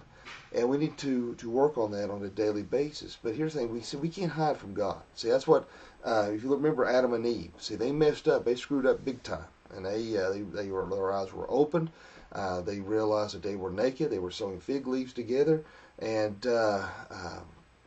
and 0.52 0.68
we 0.68 0.78
need 0.78 0.96
to 0.98 1.34
to 1.36 1.50
work 1.50 1.76
on 1.76 1.90
that 1.92 2.10
on 2.10 2.22
a 2.24 2.28
daily 2.28 2.62
basis. 2.62 3.16
But 3.22 3.34
here's 3.34 3.54
the 3.54 3.60
thing: 3.60 3.72
we 3.72 3.80
see 3.80 3.96
we 3.96 4.08
can't 4.08 4.32
hide 4.32 4.56
from 4.56 4.74
God. 4.74 5.00
See, 5.14 5.28
that's 5.28 5.46
what 5.46 5.68
uh, 6.04 6.30
if 6.32 6.42
you 6.42 6.54
remember 6.54 6.84
Adam 6.84 7.12
and 7.14 7.26
Eve. 7.26 7.52
See, 7.58 7.76
they 7.76 7.92
messed 7.92 8.28
up. 8.28 8.44
They 8.44 8.54
screwed 8.54 8.86
up 8.86 9.04
big 9.04 9.22
time, 9.22 9.44
and 9.74 9.84
they 9.84 10.16
uh, 10.16 10.30
they, 10.30 10.40
they 10.40 10.70
were 10.70 10.86
their 10.86 11.12
eyes 11.12 11.32
were 11.32 11.50
opened. 11.50 11.90
Uh, 12.32 12.60
they 12.60 12.80
realized 12.80 13.34
that 13.34 13.42
they 13.42 13.56
were 13.56 13.70
naked. 13.70 14.10
They 14.10 14.18
were 14.18 14.30
sewing 14.30 14.60
fig 14.60 14.86
leaves 14.86 15.12
together, 15.12 15.64
and 15.98 16.46
uh, 16.46 16.86
uh, 17.10 17.40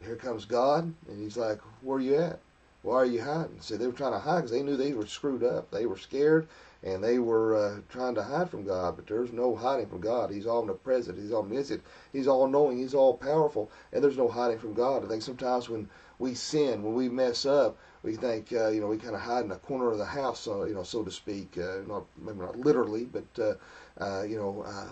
here 0.03 0.15
comes 0.15 0.45
God, 0.45 0.93
and 1.07 1.19
He's 1.19 1.37
like, 1.37 1.59
"Where 1.81 1.97
are 1.97 2.01
you 2.01 2.15
at? 2.15 2.39
Why 2.81 2.95
are 2.95 3.05
you 3.05 3.21
hiding?" 3.21 3.61
See, 3.61 3.75
they 3.75 3.87
were 3.87 3.93
trying 3.93 4.13
to 4.13 4.19
hide 4.19 4.37
because 4.37 4.51
they 4.51 4.63
knew 4.63 4.77
they 4.77 4.93
were 4.93 5.05
screwed 5.05 5.43
up. 5.43 5.69
They 5.71 5.85
were 5.85 5.97
scared 5.97 6.47
and 6.83 7.03
they 7.03 7.19
were 7.19 7.55
uh, 7.55 7.81
trying 7.89 8.15
to 8.15 8.23
hide 8.23 8.49
from 8.49 8.65
God, 8.65 8.95
but 8.95 9.05
there's 9.05 9.31
no 9.31 9.55
hiding 9.55 9.87
from 9.87 10.01
God. 10.01 10.31
He's 10.31 10.47
omnipresent, 10.47 11.17
He's 11.17 11.31
omniscient, 11.31 11.83
He's 12.11 12.27
all 12.27 12.47
knowing, 12.47 12.77
He's 12.79 12.95
all 12.95 13.15
powerful, 13.15 13.69
and 13.93 14.03
there's 14.03 14.17
no 14.17 14.27
hiding 14.27 14.57
from 14.57 14.73
God. 14.73 15.05
I 15.05 15.07
think 15.07 15.21
sometimes 15.21 15.69
when 15.69 15.87
we 16.17 16.33
sin, 16.33 16.83
when 16.83 16.95
we 16.95 17.07
mess 17.07 17.45
up, 17.45 17.77
we 18.03 18.15
think 18.15 18.51
uh, 18.51 18.69
you 18.69 18.81
know 18.81 18.87
we 18.87 18.97
kind 18.97 19.13
of 19.13 19.21
hide 19.21 19.45
in 19.45 19.51
a 19.51 19.57
corner 19.57 19.91
of 19.91 19.99
the 19.99 20.05
house, 20.05 20.39
so, 20.39 20.65
you 20.65 20.73
know, 20.73 20.83
so 20.83 21.03
to 21.03 21.11
speak. 21.11 21.55
Uh, 21.57 21.81
not 21.87 22.05
maybe 22.19 22.39
not 22.39 22.57
literally, 22.59 23.05
but 23.05 23.39
uh, 23.39 23.53
uh, 23.99 24.23
you 24.23 24.37
know 24.37 24.63
uh, 24.65 24.87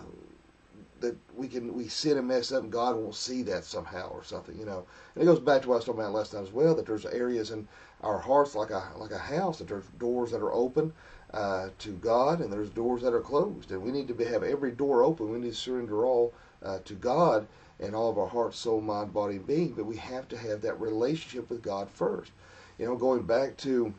that 1.00 1.16
we 1.34 1.48
can 1.48 1.74
we 1.74 1.88
sin 1.88 2.18
and 2.18 2.28
mess 2.28 2.52
up, 2.52 2.62
and 2.62 2.72
God 2.72 2.96
won't 2.96 3.14
see 3.14 3.42
that 3.42 3.64
somehow 3.64 4.08
or 4.10 4.22
something, 4.22 4.58
you 4.58 4.66
know. 4.66 4.84
And 5.14 5.22
it 5.22 5.26
goes 5.26 5.40
back 5.40 5.62
to 5.62 5.68
what 5.68 5.74
I 5.74 5.78
was 5.78 5.84
talking 5.84 6.00
about 6.00 6.12
last 6.12 6.32
time 6.32 6.42
as 6.42 6.52
well. 6.52 6.74
That 6.74 6.86
there's 6.86 7.06
areas 7.06 7.50
in 7.50 7.66
our 8.02 8.18
hearts 8.18 8.54
like 8.54 8.70
a 8.70 8.82
like 8.96 9.10
a 9.12 9.18
house 9.18 9.58
that 9.58 9.68
there's 9.68 9.86
doors 9.98 10.30
that 10.30 10.42
are 10.42 10.52
open 10.52 10.92
uh, 11.32 11.68
to 11.78 11.90
God, 11.92 12.40
and 12.40 12.52
there's 12.52 12.70
doors 12.70 13.02
that 13.02 13.14
are 13.14 13.20
closed, 13.20 13.70
and 13.70 13.82
we 13.82 13.92
need 13.92 14.08
to 14.08 14.14
be, 14.14 14.24
have 14.24 14.42
every 14.42 14.72
door 14.72 15.02
open. 15.02 15.30
We 15.30 15.38
need 15.38 15.52
to 15.52 15.56
surrender 15.56 16.04
all 16.04 16.32
uh, 16.62 16.78
to 16.84 16.94
God 16.94 17.46
and 17.78 17.94
all 17.94 18.10
of 18.10 18.18
our 18.18 18.26
heart, 18.26 18.54
soul, 18.54 18.80
mind, 18.80 19.12
body, 19.12 19.36
and 19.36 19.46
being. 19.46 19.72
But 19.72 19.86
we 19.86 19.96
have 19.96 20.28
to 20.28 20.36
have 20.36 20.60
that 20.62 20.80
relationship 20.80 21.48
with 21.48 21.62
God 21.62 21.88
first. 21.88 22.32
You 22.78 22.86
know, 22.86 22.96
going 22.96 23.22
back 23.22 23.56
to, 23.58 23.94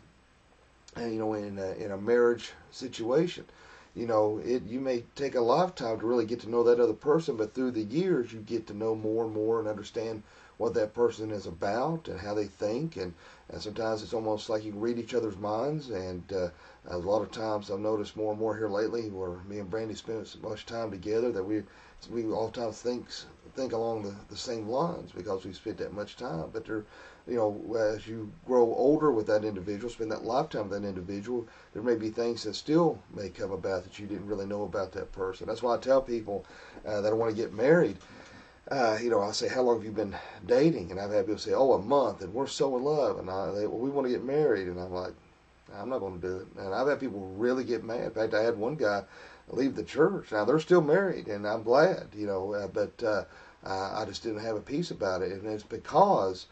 uh, 0.97 1.05
you 1.05 1.19
know, 1.19 1.33
in 1.33 1.57
a, 1.57 1.71
in 1.73 1.91
a 1.91 1.97
marriage 1.97 2.51
situation, 2.71 3.45
you 3.95 4.05
know, 4.07 4.39
it 4.43 4.63
you 4.63 4.79
may 4.79 5.03
take 5.15 5.35
a 5.35 5.41
lifetime 5.41 5.99
to 5.99 6.05
really 6.05 6.25
get 6.25 6.39
to 6.41 6.49
know 6.49 6.63
that 6.63 6.79
other 6.79 6.93
person, 6.93 7.35
but 7.37 7.53
through 7.53 7.71
the 7.71 7.83
years 7.83 8.31
you 8.33 8.39
get 8.39 8.67
to 8.67 8.73
know 8.73 8.95
more 8.95 9.25
and 9.25 9.33
more 9.33 9.59
and 9.59 9.67
understand 9.67 10.23
what 10.57 10.73
that 10.75 10.93
person 10.93 11.31
is 11.31 11.45
about 11.47 12.07
and 12.07 12.19
how 12.19 12.33
they 12.33 12.45
think 12.45 12.95
and 12.97 13.13
And 13.49 13.61
sometimes 13.61 14.01
it's 14.01 14.13
almost 14.13 14.49
like 14.49 14.63
you 14.63 14.71
can 14.71 14.79
read 14.81 14.97
each 14.97 15.13
other's 15.13 15.37
minds. 15.37 15.89
And 15.89 16.23
uh, 16.33 16.49
a 16.87 16.97
lot 16.97 17.21
of 17.21 17.31
times 17.31 17.69
I've 17.69 17.79
noticed 17.79 18.15
more 18.15 18.31
and 18.31 18.39
more 18.39 18.55
here 18.57 18.69
lately, 18.69 19.09
where 19.09 19.37
me 19.47 19.59
and 19.59 19.69
Brandy 19.69 19.95
spend 19.95 20.25
so 20.27 20.39
much 20.41 20.65
time 20.65 20.89
together 20.91 21.31
that 21.31 21.43
we 21.43 21.63
we 22.09 22.25
oftentimes 22.25 22.81
think 22.81 23.07
think 23.55 23.73
along 23.73 24.03
the, 24.03 24.15
the 24.29 24.37
same 24.37 24.67
lines 24.67 25.11
because 25.11 25.45
we 25.45 25.53
spent 25.53 25.77
that 25.77 25.93
much 25.93 26.15
time. 26.15 26.49
But 26.53 26.65
there, 26.65 26.85
you 27.27 27.35
know, 27.35 27.75
as 27.93 28.07
you 28.07 28.31
grow 28.45 28.73
older 28.73 29.11
with 29.11 29.27
that 29.27 29.45
individual, 29.45 29.89
spend 29.89 30.11
that 30.11 30.25
lifetime 30.25 30.69
with 30.69 30.81
that 30.81 30.87
individual, 30.87 31.47
there 31.73 31.83
may 31.83 31.95
be 31.95 32.09
things 32.09 32.43
that 32.43 32.55
still 32.55 33.01
may 33.13 33.29
come 33.29 33.51
about 33.51 33.83
that 33.83 33.99
you 33.99 34.07
didn't 34.07 34.27
really 34.27 34.45
know 34.45 34.63
about 34.63 34.91
that 34.93 35.11
person. 35.11 35.47
That's 35.47 35.61
why 35.61 35.75
I 35.75 35.77
tell 35.77 36.01
people 36.01 36.45
uh, 36.85 37.01
that 37.01 37.11
I 37.11 37.15
want 37.15 37.35
to 37.35 37.41
get 37.41 37.53
married. 37.53 37.97
Uh, 38.69 38.97
you 39.01 39.09
know, 39.09 39.21
I 39.21 39.31
say, 39.31 39.49
how 39.49 39.61
long 39.61 39.77
have 39.77 39.85
you 39.85 39.91
been 39.91 40.15
dating? 40.45 40.91
And 40.91 40.99
I've 40.99 41.11
had 41.11 41.25
people 41.25 41.39
say, 41.39 41.53
oh, 41.53 41.73
a 41.73 41.81
month, 41.81 42.21
and 42.21 42.33
we're 42.33 42.47
so 42.47 42.77
in 42.77 42.83
love. 42.83 43.19
And 43.19 43.29
I, 43.29 43.51
they, 43.51 43.67
well, 43.67 43.79
we 43.79 43.89
want 43.89 44.07
to 44.07 44.13
get 44.13 44.23
married. 44.23 44.67
And 44.67 44.79
I'm 44.79 44.93
like, 44.93 45.13
I'm 45.75 45.89
not 45.89 45.99
going 45.99 46.19
to 46.19 46.27
do 46.27 46.37
it. 46.37 46.47
And 46.57 46.73
I've 46.73 46.87
had 46.87 46.99
people 46.99 47.19
really 47.37 47.63
get 47.63 47.83
mad. 47.83 48.03
In 48.03 48.11
fact, 48.11 48.33
I 48.33 48.43
had 48.43 48.57
one 48.57 48.75
guy 48.75 49.03
leave 49.49 49.75
the 49.75 49.83
church. 49.83 50.31
Now 50.31 50.45
they're 50.45 50.59
still 50.59 50.81
married, 50.81 51.27
and 51.27 51.47
I'm 51.47 51.63
glad, 51.63 52.07
you 52.15 52.27
know. 52.27 52.53
Uh, 52.53 52.67
but 52.67 53.03
uh, 53.03 53.23
I 53.65 54.05
just 54.05 54.23
didn't 54.23 54.43
have 54.43 54.55
a 54.55 54.61
peace 54.61 54.91
about 54.91 55.21
it, 55.21 55.31
and 55.31 55.45
it's 55.47 55.63
because 55.63 56.47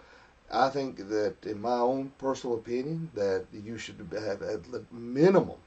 I 0.51 0.69
think 0.69 1.09
that, 1.09 1.35
in 1.45 1.61
my 1.61 1.77
own 1.77 2.11
personal 2.17 2.57
opinion, 2.57 3.11
that 3.13 3.45
you 3.53 3.77
should 3.77 3.97
have 4.11 4.41
at 4.41 4.63
the 4.71 4.83
minimum 4.91 5.57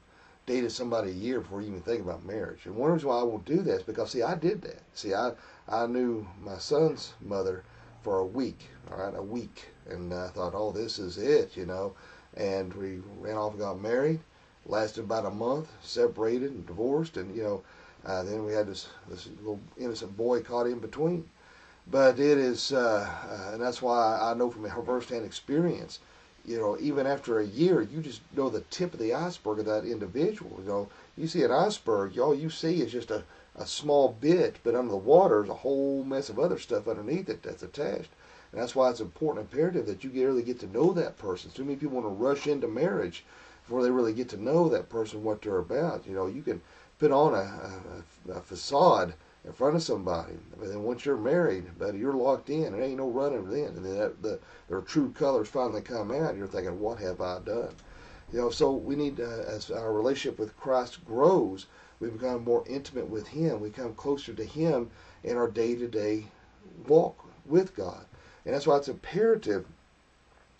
dated 0.45 0.71
somebody 0.71 1.11
a 1.11 1.13
year 1.13 1.39
before 1.39 1.61
you 1.61 1.69
even 1.69 1.81
think 1.81 2.01
about 2.01 2.25
marriage. 2.25 2.65
And 2.65 2.75
one 2.75 2.91
reason 2.91 3.07
why 3.07 3.19
I 3.19 3.23
won't 3.23 3.45
do 3.45 3.61
that 3.61 3.77
is 3.77 3.83
because, 3.83 4.11
see, 4.11 4.21
I 4.21 4.35
did 4.35 4.61
that. 4.63 4.81
See, 4.93 5.13
I 5.13 5.33
I 5.69 5.87
knew 5.87 6.27
my 6.41 6.57
son's 6.57 7.13
mother 7.21 7.63
for 8.01 8.19
a 8.19 8.25
week, 8.25 8.67
all 8.91 8.97
right, 8.97 9.15
a 9.15 9.21
week, 9.21 9.69
and 9.89 10.13
I 10.13 10.27
thought, 10.27 10.53
oh, 10.53 10.71
this 10.71 10.99
is 10.99 11.17
it, 11.17 11.55
you 11.55 11.65
know. 11.65 11.93
And 12.35 12.73
we 12.73 13.01
ran 13.19 13.37
off 13.37 13.51
and 13.51 13.61
got 13.61 13.79
married. 13.79 14.19
Lasted 14.65 15.05
about 15.05 15.25
a 15.25 15.29
month, 15.29 15.69
separated 15.81 16.51
and 16.51 16.65
divorced, 16.65 17.17
and 17.17 17.35
you 17.35 17.43
know, 17.43 17.63
uh, 18.05 18.23
then 18.23 18.45
we 18.45 18.53
had 18.53 18.67
this 18.67 18.89
this 19.09 19.29
little 19.37 19.59
innocent 19.77 20.15
boy 20.17 20.41
caught 20.41 20.67
in 20.67 20.79
between. 20.79 21.29
But 21.85 22.19
it 22.19 22.37
is, 22.37 22.71
uh, 22.71 23.07
uh, 23.29 23.53
and 23.53 23.61
that's 23.61 23.81
why 23.81 24.17
I 24.21 24.33
know 24.33 24.49
from 24.49 24.69
first-hand 24.85 25.25
experience, 25.25 25.99
you 26.45 26.57
know, 26.57 26.77
even 26.79 27.05
after 27.05 27.39
a 27.39 27.45
year, 27.45 27.81
you 27.81 28.01
just 28.01 28.21
know 28.35 28.49
the 28.49 28.61
tip 28.61 28.93
of 28.93 28.99
the 28.99 29.13
iceberg 29.13 29.59
of 29.59 29.65
that 29.65 29.85
individual. 29.85 30.59
You 30.59 30.67
know, 30.67 30.89
you 31.17 31.27
see 31.27 31.43
an 31.43 31.51
iceberg, 31.51 32.17
all 32.19 32.35
you 32.35 32.49
see 32.49 32.81
is 32.81 32.91
just 32.91 33.11
a, 33.11 33.23
a 33.55 33.65
small 33.65 34.17
bit, 34.19 34.57
but 34.63 34.75
under 34.75 34.91
the 34.91 34.97
water 34.97 35.43
is 35.43 35.49
a 35.49 35.53
whole 35.53 36.03
mess 36.03 36.29
of 36.29 36.39
other 36.39 36.59
stuff 36.59 36.87
underneath 36.87 37.29
it 37.29 37.43
that's 37.43 37.63
attached. 37.63 38.09
And 38.51 38.61
that's 38.61 38.75
why 38.75 38.89
it's 38.89 38.99
important, 38.99 39.49
imperative 39.51 39.85
that 39.87 40.03
you 40.03 40.09
really 40.11 40.43
get 40.43 40.59
to 40.59 40.67
know 40.67 40.93
that 40.93 41.17
person. 41.17 41.51
Too 41.51 41.63
many 41.63 41.77
people 41.77 41.95
want 41.95 42.07
to 42.07 42.23
rush 42.23 42.47
into 42.47 42.67
marriage 42.67 43.23
before 43.63 43.83
they 43.83 43.91
really 43.91 44.13
get 44.13 44.29
to 44.29 44.41
know 44.41 44.69
that 44.69 44.89
person, 44.89 45.23
what 45.23 45.41
they're 45.41 45.59
about. 45.59 46.05
You 46.07 46.13
know, 46.13 46.27
you 46.27 46.41
can 46.41 46.61
put 46.99 47.11
on 47.11 47.33
a, 47.33 47.71
a, 48.29 48.31
a 48.33 48.41
facade 48.41 49.13
in 49.45 49.51
front 49.51 49.75
of 49.75 49.83
somebody, 49.83 50.33
but 50.57 50.69
then 50.69 50.83
once 50.83 51.05
you're 51.05 51.17
married, 51.17 51.77
buddy, 51.77 51.97
you're 51.97 52.13
locked 52.13 52.49
in. 52.49 52.71
There 52.71 52.81
ain't 52.81 52.97
no 52.97 53.09
running 53.09 53.49
then. 53.49 53.75
And 53.75 53.85
then 53.85 53.97
that, 53.97 54.21
the 54.21 54.39
their 54.69 54.81
true 54.81 55.11
colors 55.11 55.49
finally 55.49 55.81
come 55.81 56.11
out. 56.11 56.37
You're 56.37 56.47
thinking, 56.47 56.79
what 56.79 56.99
have 56.99 57.19
I 57.19 57.39
done? 57.39 57.75
You 58.31 58.39
know, 58.39 58.49
so 58.49 58.71
we 58.71 58.95
need, 58.95 59.19
as 59.19 59.69
our 59.69 59.91
relationship 59.93 60.39
with 60.39 60.57
Christ 60.57 61.05
grows, 61.05 61.67
we 61.99 62.07
become 62.07 62.43
more 62.43 62.63
intimate 62.67 63.09
with 63.09 63.27
Him. 63.27 63.59
We 63.59 63.69
come 63.69 63.93
closer 63.95 64.33
to 64.33 64.43
Him 64.45 64.89
in 65.23 65.37
our 65.37 65.49
day-to-day 65.49 66.25
walk 66.87 67.23
with 67.45 67.75
God. 67.75 68.05
And 68.45 68.55
that's 68.55 68.65
why 68.65 68.77
it's 68.77 68.87
imperative. 68.87 69.65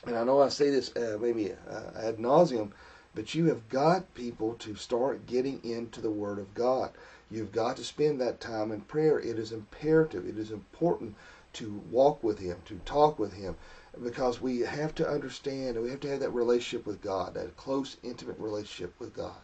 And 0.06 0.16
I 0.16 0.24
know 0.24 0.42
I 0.42 0.50
say 0.50 0.70
this 0.70 0.96
uh, 0.96 1.18
maybe 1.20 1.54
uh, 1.70 2.00
ad 2.00 2.18
nauseum, 2.18 2.72
but 3.16 3.34
you 3.34 3.46
have 3.46 3.70
got 3.70 4.14
people 4.14 4.56
to 4.56 4.76
start 4.76 5.26
getting 5.26 5.60
into 5.64 6.02
the 6.02 6.12
Word 6.12 6.40
of 6.40 6.54
God. 6.54 6.92
You've 7.34 7.52
got 7.52 7.78
to 7.78 7.84
spend 7.84 8.22
that 8.22 8.40
time 8.40 8.72
in 8.72 8.82
prayer. 8.82 9.20
It 9.20 9.40
is 9.40 9.52
imperative. 9.52 10.28
It 10.28 10.38
is 10.38 10.52
important 10.52 11.16
to 11.54 11.82
walk 11.90 12.24
with 12.24 12.38
Him, 12.38 12.58
to 12.66 12.76
talk 12.86 13.18
with 13.18 13.34
Him, 13.34 13.56
because 14.04 14.40
we 14.40 14.60
have 14.60 14.94
to 14.96 15.10
understand 15.10 15.76
and 15.76 15.84
we 15.84 15.90
have 15.90 16.00
to 16.02 16.10
have 16.10 16.20
that 16.20 16.30
relationship 16.30 16.86
with 16.86 17.02
God, 17.02 17.34
that 17.34 17.58
close, 17.58 17.98
intimate 18.04 18.38
relationship 18.38 18.94
with 19.00 19.16
God. 19.16 19.42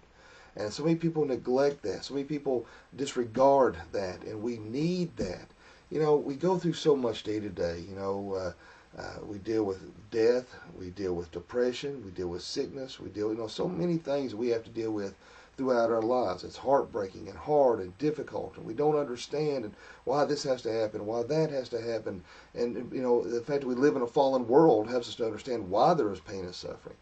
And 0.55 0.71
so 0.71 0.83
many 0.83 0.97
people 0.97 1.25
neglect 1.25 1.81
that. 1.81 2.05
So 2.05 2.13
many 2.13 2.25
people 2.25 2.67
disregard 2.95 3.75
that, 3.91 4.23
and 4.23 4.43
we 4.43 4.57
need 4.57 5.17
that. 5.17 5.47
You 5.89 5.99
know, 5.99 6.15
we 6.15 6.35
go 6.35 6.59
through 6.59 6.73
so 6.73 6.95
much 6.95 7.23
day 7.23 7.39
to 7.39 7.49
day. 7.49 7.83
You 7.89 7.95
know, 7.95 8.33
uh, 8.35 9.01
uh, 9.01 9.25
we 9.25 9.39
deal 9.39 9.63
with 9.63 9.81
death, 10.11 10.55
we 10.77 10.91
deal 10.91 11.13
with 11.13 11.31
depression, 11.31 12.03
we 12.05 12.11
deal 12.11 12.27
with 12.27 12.43
sickness, 12.43 12.99
we 12.99 13.09
deal, 13.09 13.31
you 13.31 13.37
know, 13.37 13.47
so 13.47 13.67
many 13.67 13.97
things 13.97 14.35
we 14.35 14.49
have 14.49 14.63
to 14.63 14.69
deal 14.69 14.91
with 14.91 15.15
throughout 15.59 15.91
our 15.91 16.01
lives. 16.01 16.45
It's 16.45 16.55
heartbreaking 16.55 17.27
and 17.27 17.37
hard 17.37 17.81
and 17.81 17.97
difficult, 17.97 18.55
and 18.55 18.65
we 18.65 18.73
don't 18.73 18.95
understand 18.95 19.65
and 19.65 19.73
why 20.05 20.23
this 20.23 20.43
has 20.43 20.61
to 20.61 20.71
happen, 20.71 21.05
why 21.05 21.23
that 21.23 21.49
has 21.49 21.67
to 21.69 21.81
happen, 21.81 22.23
and 22.55 22.89
you 22.93 23.01
know, 23.01 23.21
the 23.21 23.41
fact 23.41 23.59
that 23.59 23.67
we 23.67 23.75
live 23.75 23.97
in 23.97 24.01
a 24.01 24.07
fallen 24.07 24.47
world 24.47 24.89
helps 24.89 25.09
us 25.09 25.15
to 25.15 25.25
understand 25.25 25.69
why 25.69 25.93
there 25.93 26.13
is 26.13 26.21
pain 26.21 26.45
and 26.45 26.55
suffering. 26.55 26.95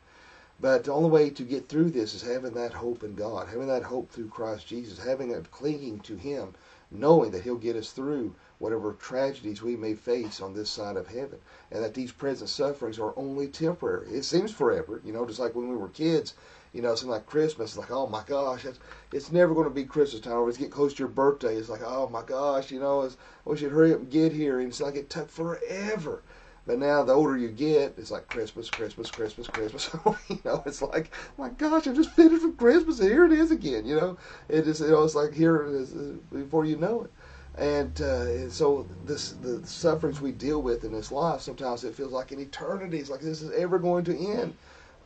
But 0.60 0.86
the 0.86 0.92
only 0.92 1.12
way 1.12 1.30
to 1.30 1.44
get 1.44 1.70
through 1.70 1.92
this 1.92 2.16
is 2.16 2.24
having 2.24 2.56
that 2.56 2.74
hope 2.74 3.04
in 3.04 3.14
God, 3.14 3.48
having 3.48 3.68
that 3.68 3.84
hope 3.84 4.10
through 4.10 4.30
Christ 4.30 4.66
Jesus, 4.66 4.98
having 4.98 5.28
that 5.28 5.52
clinging 5.52 6.00
to 6.00 6.16
Him, 6.16 6.56
knowing 6.90 7.30
that 7.30 7.44
He'll 7.44 7.58
get 7.58 7.76
us 7.76 7.92
through 7.92 8.34
whatever 8.58 8.94
tragedies 8.94 9.62
we 9.62 9.76
may 9.76 9.94
face 9.94 10.42
on 10.42 10.56
this 10.56 10.72
side 10.72 10.98
of 10.98 11.10
heaven, 11.10 11.38
and 11.70 11.84
that 11.84 11.94
these 11.94 12.12
present 12.12 12.50
sufferings 12.50 12.98
are 12.98 13.14
only 13.16 13.48
temporary. 13.48 14.10
It 14.10 14.26
seems 14.26 14.52
forever, 14.52 15.00
you 15.06 15.14
know, 15.14 15.28
just 15.28 15.38
like 15.38 15.54
when 15.54 15.70
we 15.70 15.78
were 15.78 15.90
kids, 15.90 16.34
you 16.74 16.82
know, 16.82 16.96
something 16.96 17.12
like 17.12 17.26
Christmas, 17.26 17.72
it's 17.72 17.78
like, 17.78 17.92
oh 17.92 18.08
my 18.08 18.24
gosh, 18.26 18.66
it's, 18.66 18.80
it's 19.12 19.32
never 19.32 19.54
going 19.54 19.68
to 19.68 19.74
be 19.74 19.84
Christmas 19.84 20.22
time. 20.22 20.34
Or 20.34 20.50
it's 20.50 20.58
get 20.58 20.72
close 20.72 20.94
to 20.94 21.00
your 21.00 21.08
birthday, 21.08 21.56
it's 21.56 21.70
like, 21.70 21.82
oh 21.84 22.10
my 22.10 22.24
gosh, 22.24 22.72
you 22.72 22.80
know, 22.80 23.02
it's, 23.02 23.18
I 23.46 23.50
wish 23.50 23.62
you'd 23.62 23.72
hurry 23.72 23.94
up 23.94 24.00
and 24.00 24.12
get 24.12 24.32
here. 24.32 24.60
And 24.60 24.70
it's 24.70 24.82
like 24.82 24.96
it 24.96 25.10
took 25.10 25.30
forever. 25.30 26.24
But 26.68 26.80
now 26.80 27.02
the 27.02 27.14
older 27.14 27.38
you 27.38 27.48
get, 27.48 27.94
it's 27.98 28.12
like 28.12 28.28
Christmas, 28.28 28.70
Christmas, 28.70 29.10
Christmas, 29.10 29.48
Christmas. 29.48 29.90
you 30.28 30.40
know, 30.44 30.62
it's 30.66 30.82
like, 30.82 31.12
my 31.38 31.48
gosh, 31.50 31.88
I 31.88 31.94
just 31.94 32.12
finished 32.12 32.42
for 32.42 32.52
Christmas, 32.52 33.00
and 33.00 33.10
here 33.10 33.24
it 33.24 33.32
is 33.32 33.52
again. 33.52 33.86
You 33.86 33.96
know, 33.96 34.18
it 34.50 34.68
is. 34.68 34.82
You 34.82 34.90
know, 34.90 35.04
it's 35.04 35.16
like 35.16 35.34
here 35.34 35.64
it 35.64 35.74
is 35.74 35.92
before 36.30 36.66
you 36.66 36.76
know 36.76 37.04
it. 37.04 37.12
And, 37.58 38.00
uh, 38.02 38.22
and 38.22 38.52
so 38.52 38.86
this 39.06 39.32
the 39.32 39.66
sufferings 39.66 40.20
we 40.20 40.34
deal 40.34 40.62
with 40.62 40.84
in 40.84 40.92
this 40.92 41.12
life, 41.12 41.42
sometimes 41.42 41.86
it 41.86 41.96
feels 41.96 42.12
like 42.12 42.32
an 42.34 42.40
eternity. 42.40 43.00
It's 43.00 43.10
like 43.10 43.22
this 43.22 43.42
is 43.42 43.52
ever 43.52 43.80
going 43.80 44.04
to 44.04 44.18
end, 44.18 44.54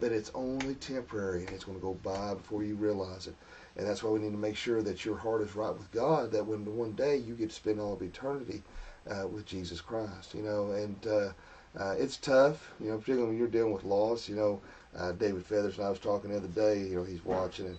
but 0.01 0.12
it's 0.12 0.31
only 0.36 0.75
temporary, 0.75 1.46
and 1.46 1.51
it's 1.51 1.63
going 1.63 1.77
to 1.77 1.81
go 1.81 1.93
by 1.93 2.34
before 2.34 2.63
you 2.63 2.75
realize 2.75 3.27
it. 3.27 3.36
And 3.77 3.88
that's 3.88 4.03
why 4.03 4.10
we 4.10 4.20
need 4.20 4.34
to 4.34 4.38
make 4.38 4.58
sure 4.58 4.81
that 4.81 5.05
your 5.05 5.15
heart 5.15 5.41
is 5.41 5.55
right 5.55 5.74
with 5.74 5.89
God. 5.93 6.31
That 6.31 6.46
when 6.46 6.65
one 6.75 6.91
day 6.91 7.15
you 7.15 7.36
get 7.36 7.50
to 7.50 7.55
spend 7.55 7.79
all 7.79 7.93
of 7.93 8.01
eternity 8.01 8.62
uh, 9.10 9.27
with 9.27 9.46
Jesus 9.46 9.79
Christ, 9.79 10.36
you 10.36 10.43
know, 10.43 10.72
and 10.72 11.08
uh, 11.08 11.31
uh, 11.79 11.96
it's 11.98 12.17
tough, 12.17 12.74
you 12.81 12.89
know, 12.89 12.98
particularly 12.98 13.29
when 13.29 13.38
you're 13.38 13.48
dealing 13.48 13.72
with 13.72 13.86
loss. 13.86 14.27
You 14.27 14.36
know, 14.36 14.62
uh, 14.98 15.13
David 15.13 15.46
Feathers 15.46 15.77
and 15.77 15.88
I 15.88 15.89
was 15.89 16.00
talking 16.00 16.31
the 16.31 16.38
other 16.38 16.48
day. 16.48 16.81
You 16.81 16.98
know, 16.98 17.03
he's 17.03 17.24
watching, 17.24 17.67
and 17.67 17.77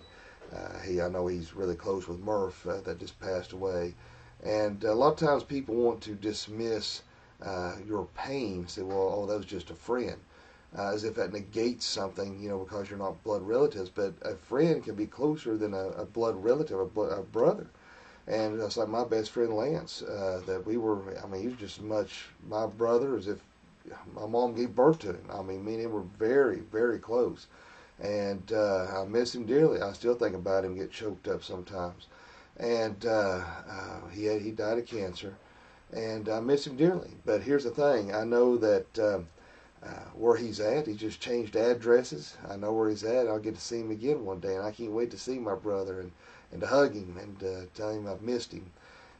uh, 0.51 0.79
he 0.79 0.99
I 0.99 1.09
know 1.09 1.27
he's 1.27 1.53
really 1.53 1.75
close 1.75 2.07
with 2.07 2.19
Murph 2.19 2.65
uh, 2.65 2.81
that 2.81 2.99
just 2.99 3.19
passed 3.19 3.51
away 3.51 3.93
and 4.43 4.83
a 4.83 4.93
lot 4.93 5.13
of 5.13 5.27
times 5.27 5.43
people 5.43 5.75
want 5.75 6.01
to 6.01 6.15
dismiss 6.15 7.01
uh, 7.41 7.75
your 7.87 8.07
pain, 8.13 8.67
say, 8.67 8.81
well, 8.81 9.13
oh, 9.15 9.25
that 9.25 9.37
was 9.37 9.45
just 9.45 9.69
a 9.69 9.75
friend, 9.75 10.17
uh, 10.77 10.93
as 10.93 11.03
if 11.03 11.15
that 11.15 11.33
negates 11.33 11.85
something, 11.85 12.41
you 12.41 12.49
know, 12.49 12.59
because 12.59 12.89
you're 12.89 12.99
not 12.99 13.23
blood 13.23 13.41
relatives. 13.43 13.89
But 13.89 14.13
a 14.21 14.35
friend 14.35 14.83
can 14.83 14.95
be 14.95 15.05
closer 15.05 15.57
than 15.57 15.73
a, 15.73 15.89
a 15.89 16.05
blood 16.05 16.41
relative, 16.43 16.79
a, 16.79 17.01
a, 17.01 17.23
brother. 17.23 17.67
And 18.27 18.59
that's 18.59 18.77
like 18.77 18.87
my 18.87 19.03
best 19.03 19.31
friend 19.31 19.53
Lance, 19.53 20.01
uh, 20.01 20.41
that 20.45 20.65
we 20.65 20.77
were, 20.77 21.17
I 21.21 21.27
mean, 21.27 21.41
he 21.41 21.47
was 21.49 21.57
just 21.57 21.81
much 21.81 22.27
my 22.47 22.65
brother 22.65 23.15
as 23.17 23.27
if 23.27 23.39
my 24.15 24.25
mom 24.25 24.55
gave 24.55 24.75
birth 24.75 24.99
to 24.99 25.09
him. 25.09 25.25
I 25.29 25.41
mean, 25.41 25.65
me 25.65 25.73
and 25.73 25.83
him 25.83 25.91
were 25.91 26.05
very, 26.17 26.59
very 26.71 26.99
close. 26.99 27.47
And 27.99 28.51
uh, 28.51 29.01
I 29.01 29.05
miss 29.05 29.35
him 29.35 29.45
dearly. 29.45 29.81
I 29.81 29.91
still 29.93 30.15
think 30.15 30.35
about 30.35 30.65
him, 30.65 30.75
get 30.75 30.91
choked 30.91 31.27
up 31.27 31.43
sometimes 31.43 32.07
and 32.57 33.05
uh, 33.05 33.41
uh, 33.69 34.07
he 34.11 34.25
had, 34.25 34.41
he 34.41 34.51
died 34.51 34.77
of 34.77 34.85
cancer, 34.85 35.35
and 35.91 36.29
I 36.29 36.39
miss 36.39 36.67
him 36.67 36.75
dearly. 36.75 37.11
But 37.25 37.41
here's 37.41 37.63
the 37.63 37.71
thing: 37.71 38.13
I 38.13 38.23
know 38.23 38.57
that 38.57 38.99
um, 38.99 39.27
uh, 39.85 40.09
where 40.13 40.37
he's 40.37 40.59
at, 40.59 40.87
he 40.87 40.93
just 40.93 41.19
changed 41.19 41.55
addresses. 41.55 42.37
I 42.49 42.55
know 42.55 42.73
where 42.73 42.89
he's 42.89 43.03
at. 43.03 43.27
I'll 43.27 43.39
get 43.39 43.55
to 43.55 43.61
see 43.61 43.79
him 43.79 43.91
again 43.91 44.25
one 44.25 44.39
day, 44.39 44.55
and 44.55 44.65
I 44.65 44.71
can't 44.71 44.91
wait 44.91 45.11
to 45.11 45.17
see 45.17 45.39
my 45.39 45.55
brother 45.55 45.99
and 45.99 46.11
and 46.53 46.61
to 46.61 46.67
hug 46.67 46.93
him 46.93 47.17
and 47.19 47.43
uh, 47.43 47.65
tell 47.73 47.89
him 47.89 48.07
I've 48.07 48.21
missed 48.21 48.53
him. 48.53 48.71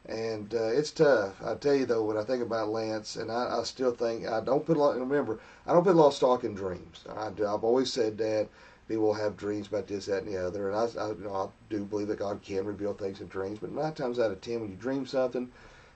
And 0.06 0.54
uh, 0.54 0.68
it's 0.68 0.90
tough. 0.90 1.34
I 1.42 1.54
tell 1.54 1.74
you 1.74 1.86
though, 1.86 2.04
when 2.04 2.16
I 2.16 2.22
think 2.24 2.42
about 2.42 2.68
Lance, 2.68 3.16
and 3.16 3.30
I, 3.32 3.58
I 3.58 3.62
still 3.64 3.92
think 3.92 4.26
I 4.26 4.40
don't 4.40 4.64
put 4.64 4.76
a 4.76 4.80
lot. 4.80 4.96
Remember, 4.96 5.40
I 5.66 5.72
don't 5.72 5.84
put 5.84 5.96
a 5.96 5.98
lot 5.98 6.08
of 6.08 6.14
stock 6.14 6.44
in 6.44 6.54
dreams. 6.54 7.04
I, 7.10 7.26
I've 7.28 7.64
always 7.64 7.92
said 7.92 8.18
that 8.18 8.48
people 8.86 9.14
have 9.14 9.36
dreams 9.36 9.66
about 9.66 9.86
this, 9.86 10.06
that, 10.06 10.24
and 10.24 10.32
the 10.32 10.46
other. 10.46 10.68
And 10.70 10.76
I, 10.76 10.84
I, 11.02 11.08
you 11.08 11.24
know, 11.24 11.34
I 11.34 11.48
do 11.70 11.84
believe 11.84 12.08
that 12.08 12.18
God 12.18 12.42
can 12.42 12.66
reveal 12.66 12.92
things 12.92 13.20
in 13.20 13.26
dreams. 13.28 13.58
But 13.58 13.72
nine 13.72 13.94
times 13.94 14.18
out 14.18 14.30
of 14.30 14.40
ten, 14.40 14.60
when 14.60 14.70
you 14.70 14.76
dream 14.76 15.06
something, 15.06 15.50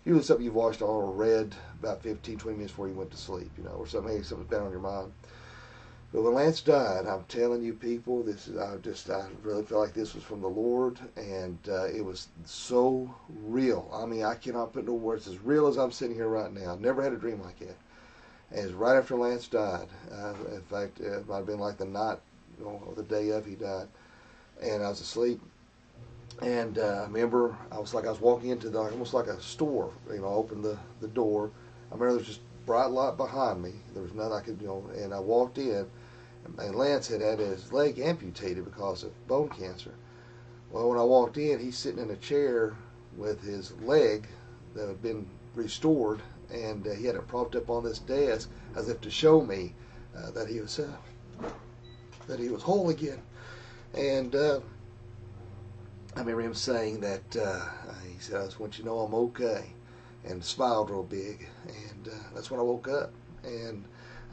usually 0.05 0.25
something 0.25 0.45
you've 0.45 0.55
watched 0.55 0.83
or 0.83 1.11
read 1.11 1.55
about 1.81 2.03
15, 2.03 2.39
20 2.39 2.57
minutes 2.57 2.73
before 2.73 2.89
you 2.89 2.95
went 2.95 3.11
to 3.11 3.17
sleep, 3.17 3.51
you 3.59 3.65
know, 3.65 3.71
or 3.71 3.87
something, 3.87 4.13
maybe 4.13 4.25
something's 4.25 4.51
been 4.51 4.63
on 4.63 4.71
your 4.71 4.81
mind. 4.81 5.13
But 6.13 6.23
when 6.23 6.35
Lance 6.35 6.63
died, 6.63 7.07
I'm 7.07 7.25
telling 7.25 7.63
you, 7.63 7.75
people, 7.75 8.23
this 8.23 8.49
is 8.49 8.57
I 8.57 8.77
just 8.79 9.11
I 9.11 9.27
really 9.43 9.63
felt 9.63 9.83
like 9.83 9.93
this 9.93 10.15
was 10.15 10.25
from 10.25 10.41
the 10.41 10.49
Lord, 10.49 10.99
and 11.17 11.59
uh, 11.69 11.85
it 11.85 12.03
was 12.03 12.29
so 12.47 13.15
real. 13.45 13.91
I 13.93 14.07
mean, 14.07 14.25
I 14.25 14.35
cannot 14.35 14.73
put 14.73 14.87
no 14.87 14.95
words. 14.95 15.29
As 15.29 15.39
real 15.39 15.67
as 15.67 15.77
I'm 15.77 15.93
sitting 15.93 16.17
here 16.17 16.29
right 16.29 16.53
now. 16.53 16.77
Never 16.77 17.03
had 17.03 17.13
a 17.13 17.17
dream 17.17 17.43
like 17.43 17.59
that. 17.59 17.77
And 18.51 18.61
it's 18.61 18.73
right 18.73 18.97
after 18.97 19.17
Lance 19.17 19.49
died. 19.49 19.89
Uh, 20.11 20.33
in 20.55 20.63
fact, 20.63 20.99
it 21.01 21.29
might 21.29 21.37
have 21.37 21.47
been 21.47 21.59
like 21.59 21.77
the 21.77 21.85
night, 21.85 22.19
you 22.59 22.65
know, 22.65 22.83
or 22.87 22.95
the 22.95 23.03
day 23.03 23.29
of 23.29 23.45
he 23.45 23.55
died, 23.55 23.89
and 24.63 24.83
I 24.83 24.89
was 24.89 25.03
asleep. 25.03 25.43
And 26.41 26.79
uh, 26.79 27.03
I 27.03 27.07
remember 27.07 27.57
I 27.73 27.79
was 27.79 27.95
like 27.95 28.07
I 28.07 28.11
was 28.11 28.21
walking 28.21 28.51
into 28.51 28.71
the 28.71 28.79
almost 28.79 29.15
like 29.15 29.27
a 29.27 29.41
store. 29.41 29.93
You 30.11 30.21
know, 30.21 30.29
I 30.29 30.35
opened 30.35 30.65
the 30.65 30.79
the 31.01 31.09
door. 31.09 31.51
I 31.91 31.95
remember 31.95 32.13
there 32.13 32.19
was 32.19 32.27
just 32.27 32.41
bright 32.65 32.91
light 32.91 33.17
behind 33.17 33.63
me. 33.63 33.73
There 33.95 34.03
was 34.03 34.15
nothing 34.15 34.33
I 34.33 34.41
could, 34.41 34.61
you 34.61 34.69
know, 34.69 34.91
and 34.97 35.13
I 35.13 35.19
walked 35.19 35.59
in, 35.59 35.87
and 36.59 36.77
Lance 36.77 37.09
had 37.09 37.23
had 37.23 37.39
his 37.39 37.73
leg 37.73 37.99
amputated 37.99 38.65
because 38.65 39.03
of 39.03 39.27
bone 39.27 39.49
cancer. 39.49 39.95
Well, 40.71 40.91
when 40.91 40.99
I 40.99 41.03
walked 41.03 41.39
in, 41.39 41.59
he's 41.59 41.79
sitting 41.79 42.03
in 42.03 42.11
a 42.11 42.17
chair 42.17 42.77
with 43.17 43.43
his 43.43 43.73
leg 43.81 44.29
that 44.75 44.87
had 44.87 45.03
been 45.03 45.27
restored, 45.55 46.21
and 46.53 46.87
uh, 46.87 46.91
he 46.91 47.07
had 47.07 47.15
it 47.15 47.27
propped 47.27 47.57
up 47.57 47.71
on 47.71 47.83
this 47.83 47.99
desk 48.01 48.51
as 48.77 48.89
if 48.89 49.01
to 49.01 49.11
show 49.11 49.41
me 49.41 49.75
uh, 50.17 50.31
that 50.33 50.47
he 50.47 50.61
was 50.61 50.79
uh, 50.79 50.93
that 52.27 52.39
he 52.39 52.49
was 52.49 52.63
whole 52.63 52.91
again. 52.91 53.21
And 53.95 54.35
uh, 54.35 54.61
I 56.19 56.21
remember 56.21 56.43
him 56.43 56.55
saying 56.55 57.01
that 57.01 57.37
uh, 57.37 57.65
he 58.07 58.19
said, 58.19 58.41
"I 58.41 58.45
just 58.45 58.61
want 58.61 58.77
you 58.77 58.85
to 58.85 58.91
know 58.91 58.99
I'm 58.99 59.15
okay." 59.15 59.73
and 60.25 60.45
smiled 60.45 60.91
real 60.91 61.03
big. 61.03 61.49
And 61.67 62.09
uh, 62.09 62.17
that's 62.35 62.51
when 62.51 62.61
I 62.61 62.63
woke 62.63 62.89
up. 62.89 63.13
And 63.45 63.85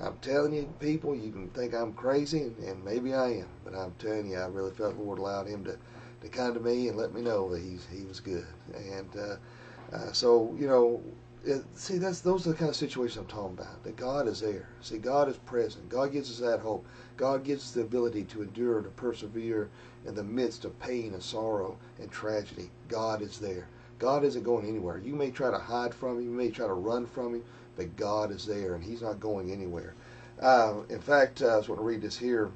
I'm 0.01 0.17
telling 0.17 0.53
you, 0.53 0.73
people, 0.79 1.15
you 1.15 1.31
can 1.31 1.49
think 1.49 1.73
I'm 1.73 1.93
crazy, 1.93 2.41
and, 2.41 2.57
and 2.59 2.83
maybe 2.83 3.13
I 3.13 3.27
am, 3.29 3.47
but 3.63 3.73
I'm 3.73 3.93
telling 3.99 4.29
you, 4.29 4.37
I 4.37 4.47
really 4.47 4.71
felt 4.71 4.97
the 4.97 5.01
Lord 5.01 5.19
allowed 5.19 5.47
him 5.47 5.63
to, 5.65 5.77
to 6.21 6.29
come 6.29 6.53
to 6.53 6.59
me 6.59 6.89
and 6.89 6.97
let 6.97 7.13
me 7.13 7.21
know 7.21 7.49
that 7.53 7.61
he's 7.61 7.87
he 7.91 8.05
was 8.05 8.19
good. 8.19 8.45
And 8.73 9.09
uh, 9.15 9.95
uh, 9.95 10.11
so, 10.11 10.53
you 10.59 10.67
know, 10.67 11.01
it, 11.45 11.63
see, 11.75 11.97
that's 11.97 12.19
those 12.19 12.45
are 12.45 12.51
the 12.51 12.57
kind 12.57 12.69
of 12.69 12.75
situations 12.75 13.17
I'm 13.17 13.25
talking 13.27 13.57
about. 13.57 13.83
That 13.83 13.95
God 13.95 14.27
is 14.27 14.41
there. 14.41 14.67
See, 14.81 14.97
God 14.97 15.29
is 15.29 15.37
present. 15.37 15.87
God 15.87 16.11
gives 16.11 16.29
us 16.29 16.39
that 16.39 16.59
hope. 16.59 16.85
God 17.15 17.43
gives 17.45 17.63
us 17.63 17.71
the 17.71 17.81
ability 17.81 18.23
to 18.25 18.41
endure 18.41 18.81
to 18.81 18.89
persevere 18.89 19.69
in 20.05 20.15
the 20.15 20.23
midst 20.23 20.65
of 20.65 20.79
pain 20.79 21.13
and 21.13 21.23
sorrow 21.23 21.77
and 21.99 22.11
tragedy. 22.11 22.69
God 22.87 23.21
is 23.21 23.39
there. 23.39 23.67
God 23.99 24.23
isn't 24.23 24.43
going 24.43 24.67
anywhere. 24.67 24.97
You 24.97 25.15
may 25.15 25.31
try 25.31 25.51
to 25.51 25.57
hide 25.57 25.93
from 25.93 26.17
him, 26.17 26.23
you 26.23 26.31
may 26.31 26.49
try 26.49 26.67
to 26.67 26.73
run 26.73 27.05
from 27.05 27.35
him, 27.35 27.43
but 27.75 27.95
God 27.95 28.31
is 28.31 28.45
there 28.45 28.75
and 28.75 28.83
he's 28.83 29.01
not 29.01 29.19
going 29.19 29.51
anywhere. 29.51 29.93
Uh, 30.41 30.81
in 30.89 30.99
fact, 30.99 31.41
uh, 31.41 31.55
I 31.55 31.59
just 31.59 31.69
want 31.69 31.79
to 31.79 31.85
read 31.85 32.01
this 32.01 32.17
here. 32.17 32.51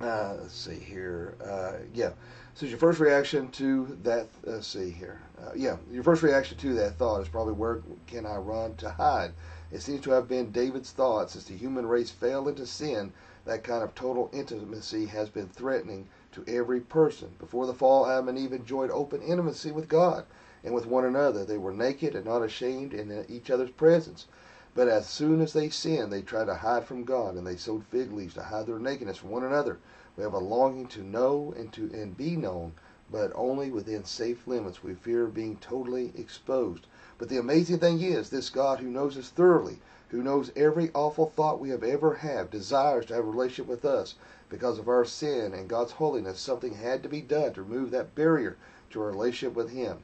Uh, 0.00 0.36
let's 0.40 0.54
see 0.54 0.78
here. 0.78 1.34
Uh, 1.44 1.84
yeah. 1.94 2.10
So 2.54 2.66
your 2.66 2.78
first 2.78 3.00
reaction 3.00 3.48
to 3.52 3.98
that, 4.02 4.28
let's 4.44 4.66
see 4.66 4.90
here. 4.90 5.20
Uh, 5.40 5.52
yeah, 5.54 5.76
your 5.90 6.02
first 6.02 6.22
reaction 6.22 6.58
to 6.58 6.74
that 6.74 6.96
thought 6.96 7.20
is 7.20 7.28
probably 7.28 7.54
where 7.54 7.82
can 8.06 8.26
I 8.26 8.36
run 8.36 8.74
to 8.76 8.90
hide? 8.90 9.32
It 9.70 9.80
seems 9.80 10.02
to 10.02 10.10
have 10.10 10.28
been 10.28 10.50
David's 10.50 10.90
thought 10.90 11.30
since 11.30 11.44
the 11.44 11.56
human 11.56 11.86
race 11.86 12.10
fell 12.10 12.48
into 12.48 12.66
sin. 12.66 13.12
That 13.44 13.64
kind 13.64 13.82
of 13.82 13.94
total 13.94 14.30
intimacy 14.32 15.06
has 15.06 15.28
been 15.28 15.48
threatening 15.48 16.08
to 16.30 16.44
every 16.46 16.80
person. 16.80 17.34
Before 17.38 17.66
the 17.66 17.74
fall, 17.74 18.06
Adam 18.06 18.28
and 18.28 18.38
Eve 18.38 18.52
enjoyed 18.52 18.90
open 18.90 19.20
intimacy 19.20 19.72
with 19.72 19.88
God 19.88 20.26
and 20.62 20.72
with 20.72 20.86
one 20.86 21.04
another. 21.04 21.44
They 21.44 21.58
were 21.58 21.72
naked 21.72 22.14
and 22.14 22.24
not 22.24 22.42
ashamed 22.42 22.94
in 22.94 23.24
each 23.28 23.50
other's 23.50 23.72
presence. 23.72 24.26
But 24.74 24.88
as 24.88 25.08
soon 25.08 25.40
as 25.40 25.52
they 25.52 25.68
sinned, 25.68 26.12
they 26.12 26.22
tried 26.22 26.46
to 26.46 26.54
hide 26.54 26.84
from 26.84 27.04
God, 27.04 27.34
and 27.34 27.46
they 27.46 27.56
sewed 27.56 27.84
fig 27.84 28.12
leaves 28.12 28.34
to 28.34 28.42
hide 28.42 28.66
their 28.66 28.78
nakedness 28.78 29.18
from 29.18 29.30
one 29.30 29.44
another. 29.44 29.78
We 30.16 30.22
have 30.22 30.34
a 30.34 30.38
longing 30.38 30.86
to 30.88 31.02
know 31.02 31.52
and 31.56 31.72
to 31.72 31.90
and 31.92 32.16
be 32.16 32.36
known, 32.36 32.74
but 33.10 33.32
only 33.34 33.70
within 33.70 34.04
safe 34.04 34.46
limits. 34.46 34.82
We 34.84 34.94
fear 34.94 35.26
being 35.26 35.56
totally 35.56 36.12
exposed. 36.16 36.86
But 37.18 37.28
the 37.28 37.38
amazing 37.38 37.80
thing 37.80 38.00
is, 38.00 38.30
this 38.30 38.48
God 38.50 38.78
who 38.78 38.88
knows 38.88 39.18
us 39.18 39.28
thoroughly, 39.30 39.80
who 40.12 40.22
knows 40.22 40.52
every 40.54 40.90
awful 40.92 41.24
thought 41.30 41.58
we 41.58 41.70
have 41.70 41.82
ever 41.82 42.12
had, 42.12 42.50
desires 42.50 43.06
to 43.06 43.14
have 43.14 43.24
a 43.24 43.30
relationship 43.30 43.66
with 43.66 43.82
us 43.82 44.14
because 44.50 44.78
of 44.78 44.86
our 44.86 45.06
sin 45.06 45.54
and 45.54 45.70
God's 45.70 45.92
holiness, 45.92 46.38
something 46.38 46.74
had 46.74 47.02
to 47.02 47.08
be 47.08 47.22
done 47.22 47.54
to 47.54 47.62
remove 47.62 47.90
that 47.90 48.14
barrier 48.14 48.58
to 48.90 49.00
our 49.00 49.06
relationship 49.06 49.56
with 49.56 49.70
Him. 49.70 50.02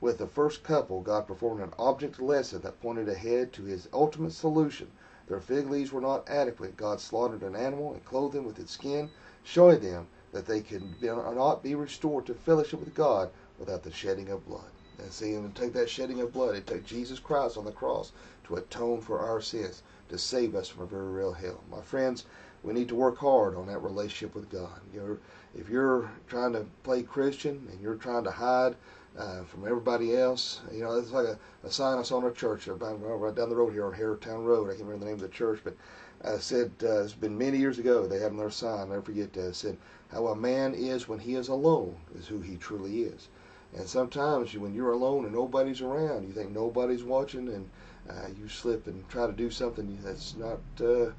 With 0.00 0.18
the 0.18 0.28
first 0.28 0.62
couple, 0.62 1.00
God 1.00 1.26
performed 1.26 1.60
an 1.60 1.72
object 1.76 2.20
lesson 2.20 2.60
that 2.60 2.80
pointed 2.80 3.08
ahead 3.08 3.52
to 3.54 3.64
His 3.64 3.88
ultimate 3.92 4.30
solution. 4.30 4.92
Their 5.26 5.40
fig 5.40 5.68
leaves 5.68 5.90
were 5.90 6.00
not 6.00 6.28
adequate. 6.28 6.76
God 6.76 7.00
slaughtered 7.00 7.42
an 7.42 7.56
animal 7.56 7.92
and 7.92 8.04
clothed 8.04 8.36
them 8.36 8.44
with 8.44 8.60
its 8.60 8.70
skin, 8.70 9.10
showing 9.42 9.80
them 9.80 10.06
that 10.30 10.46
they 10.46 10.60
could 10.60 11.02
not 11.02 11.64
be 11.64 11.74
restored 11.74 12.26
to 12.26 12.34
fellowship 12.34 12.78
with 12.78 12.94
God 12.94 13.30
without 13.58 13.82
the 13.82 13.90
shedding 13.90 14.28
of 14.28 14.46
blood. 14.46 14.70
And 15.00 15.12
see, 15.12 15.34
and 15.34 15.54
take 15.54 15.72
that 15.72 15.90
shedding 15.90 16.20
of 16.20 16.32
blood, 16.32 16.54
it 16.54 16.66
took 16.66 16.84
Jesus 16.84 17.18
Christ 17.18 17.56
on 17.56 17.64
the 17.64 17.72
cross 17.72 18.12
to 18.48 18.56
atone 18.56 19.00
for 19.00 19.20
our 19.20 19.40
sins, 19.40 19.82
to 20.08 20.18
save 20.18 20.54
us 20.54 20.68
from 20.68 20.82
a 20.82 20.86
very 20.86 21.08
real 21.08 21.32
hell. 21.32 21.60
My 21.70 21.82
friends, 21.82 22.24
we 22.64 22.72
need 22.72 22.88
to 22.88 22.94
work 22.94 23.18
hard 23.18 23.54
on 23.54 23.66
that 23.66 23.78
relationship 23.78 24.34
with 24.34 24.50
God. 24.50 24.80
You're, 24.92 25.18
if 25.56 25.68
you're 25.68 26.10
trying 26.26 26.52
to 26.54 26.66
play 26.82 27.02
Christian 27.02 27.68
and 27.70 27.80
you're 27.80 27.94
trying 27.94 28.24
to 28.24 28.30
hide 28.30 28.74
uh, 29.16 29.42
from 29.44 29.64
everybody 29.64 30.16
else, 30.16 30.60
you 30.72 30.82
know, 30.82 30.98
it's 30.98 31.12
like 31.12 31.26
a, 31.26 31.38
a 31.62 31.70
sign 31.70 31.98
I 31.98 32.02
saw 32.02 32.18
in 32.18 32.24
a 32.24 32.32
church 32.32 32.66
about 32.68 32.96
right 33.00 33.34
down 33.34 33.50
the 33.50 33.56
road 33.56 33.72
here 33.72 33.86
on 33.86 33.92
Harrowtown 33.92 34.44
Road. 34.44 34.68
I 34.68 34.72
can't 34.72 34.84
remember 34.84 35.04
the 35.04 35.10
name 35.10 35.14
of 35.14 35.20
the 35.20 35.28
church, 35.28 35.60
but 35.62 35.76
I 36.24 36.38
said 36.38 36.72
uh, 36.82 37.02
it's 37.02 37.12
been 37.12 37.38
many 37.38 37.58
years 37.58 37.78
ago. 37.78 38.06
They 38.06 38.18
had 38.18 38.32
another 38.32 38.50
sign. 38.50 38.80
I'll 38.80 38.86
never 38.86 39.02
forget 39.02 39.32
that. 39.34 39.48
It 39.48 39.54
said, 39.54 39.76
"How 40.10 40.26
a 40.26 40.34
man 40.34 40.74
is 40.74 41.06
when 41.06 41.20
he 41.20 41.36
is 41.36 41.48
alone 41.48 41.96
is 42.18 42.26
who 42.26 42.40
he 42.40 42.56
truly 42.56 43.02
is." 43.02 43.28
And 43.76 43.86
sometimes 43.86 44.56
when 44.56 44.74
you're 44.74 44.92
alone 44.92 45.24
and 45.26 45.34
nobody's 45.34 45.80
around, 45.80 46.26
you 46.26 46.32
think 46.32 46.50
nobody's 46.50 47.04
watching, 47.04 47.48
and 47.48 47.68
uh, 48.08 48.28
you 48.40 48.48
slip 48.48 48.86
and 48.86 49.08
try 49.08 49.26
to 49.26 49.32
do 49.32 49.50
something 49.50 49.98
that's 50.02 50.34
not 50.36 50.60
uh, 50.80 51.10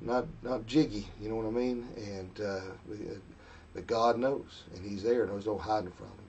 not 0.00 0.26
not 0.42 0.66
jiggy. 0.66 1.06
You 1.20 1.28
know 1.28 1.36
what 1.36 1.46
I 1.46 1.50
mean? 1.50 1.86
And 1.96 2.40
uh, 2.40 2.60
but 3.74 3.86
God 3.86 4.18
knows, 4.18 4.64
and 4.74 4.84
He's 4.84 5.02
there. 5.02 5.22
and 5.22 5.32
There's 5.32 5.46
no 5.46 5.58
hiding 5.58 5.90
from 5.92 6.06
Him. 6.06 6.28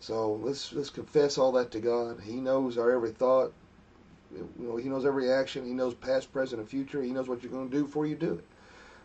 So 0.00 0.34
let's 0.34 0.72
let's 0.72 0.90
confess 0.90 1.38
all 1.38 1.52
that 1.52 1.70
to 1.72 1.80
God. 1.80 2.20
He 2.20 2.34
knows 2.34 2.78
our 2.78 2.90
every 2.90 3.10
thought. 3.10 3.52
You 4.34 4.48
know, 4.58 4.76
He 4.76 4.88
knows 4.88 5.06
every 5.06 5.30
action. 5.30 5.64
He 5.64 5.72
knows 5.72 5.94
past, 5.94 6.32
present, 6.32 6.60
and 6.60 6.68
future. 6.68 7.02
He 7.02 7.10
knows 7.12 7.28
what 7.28 7.42
you're 7.42 7.52
going 7.52 7.70
to 7.70 7.76
do 7.76 7.84
before 7.84 8.06
you 8.06 8.16
do 8.16 8.34
it. 8.34 8.44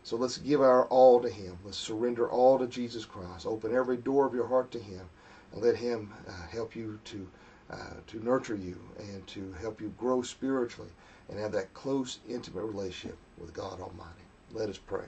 So 0.04 0.18
let's 0.18 0.38
give 0.38 0.62
our 0.62 0.86
all 0.86 1.20
to 1.22 1.30
Him. 1.30 1.58
Let's 1.64 1.78
surrender 1.78 2.30
all 2.30 2.60
to 2.60 2.68
Jesus 2.68 3.06
Christ. 3.06 3.46
Open 3.46 3.74
every 3.76 3.98
door 3.98 4.26
of 4.28 4.34
your 4.36 4.48
heart 4.48 4.72
to 4.72 4.80
Him, 4.80 5.10
and 5.52 5.62
let 5.62 5.76
Him 5.76 6.14
uh, 6.28 6.48
help 6.48 6.76
you 6.76 7.00
to 7.06 7.28
uh, 7.72 7.96
to 8.08 8.24
nurture 8.24 8.56
you 8.56 8.78
and 9.00 9.26
to 9.28 9.54
help 9.62 9.82
you 9.82 9.94
grow 9.98 10.22
spiritually 10.22 10.92
and 11.30 11.40
have 11.40 11.52
that 11.52 11.74
close, 11.74 12.20
intimate 12.30 12.64
relationship 12.64 13.18
with 13.38 13.54
God 13.54 13.80
Almighty. 13.80 14.26
Let 14.54 14.70
us 14.70 14.78
pray. 14.78 15.08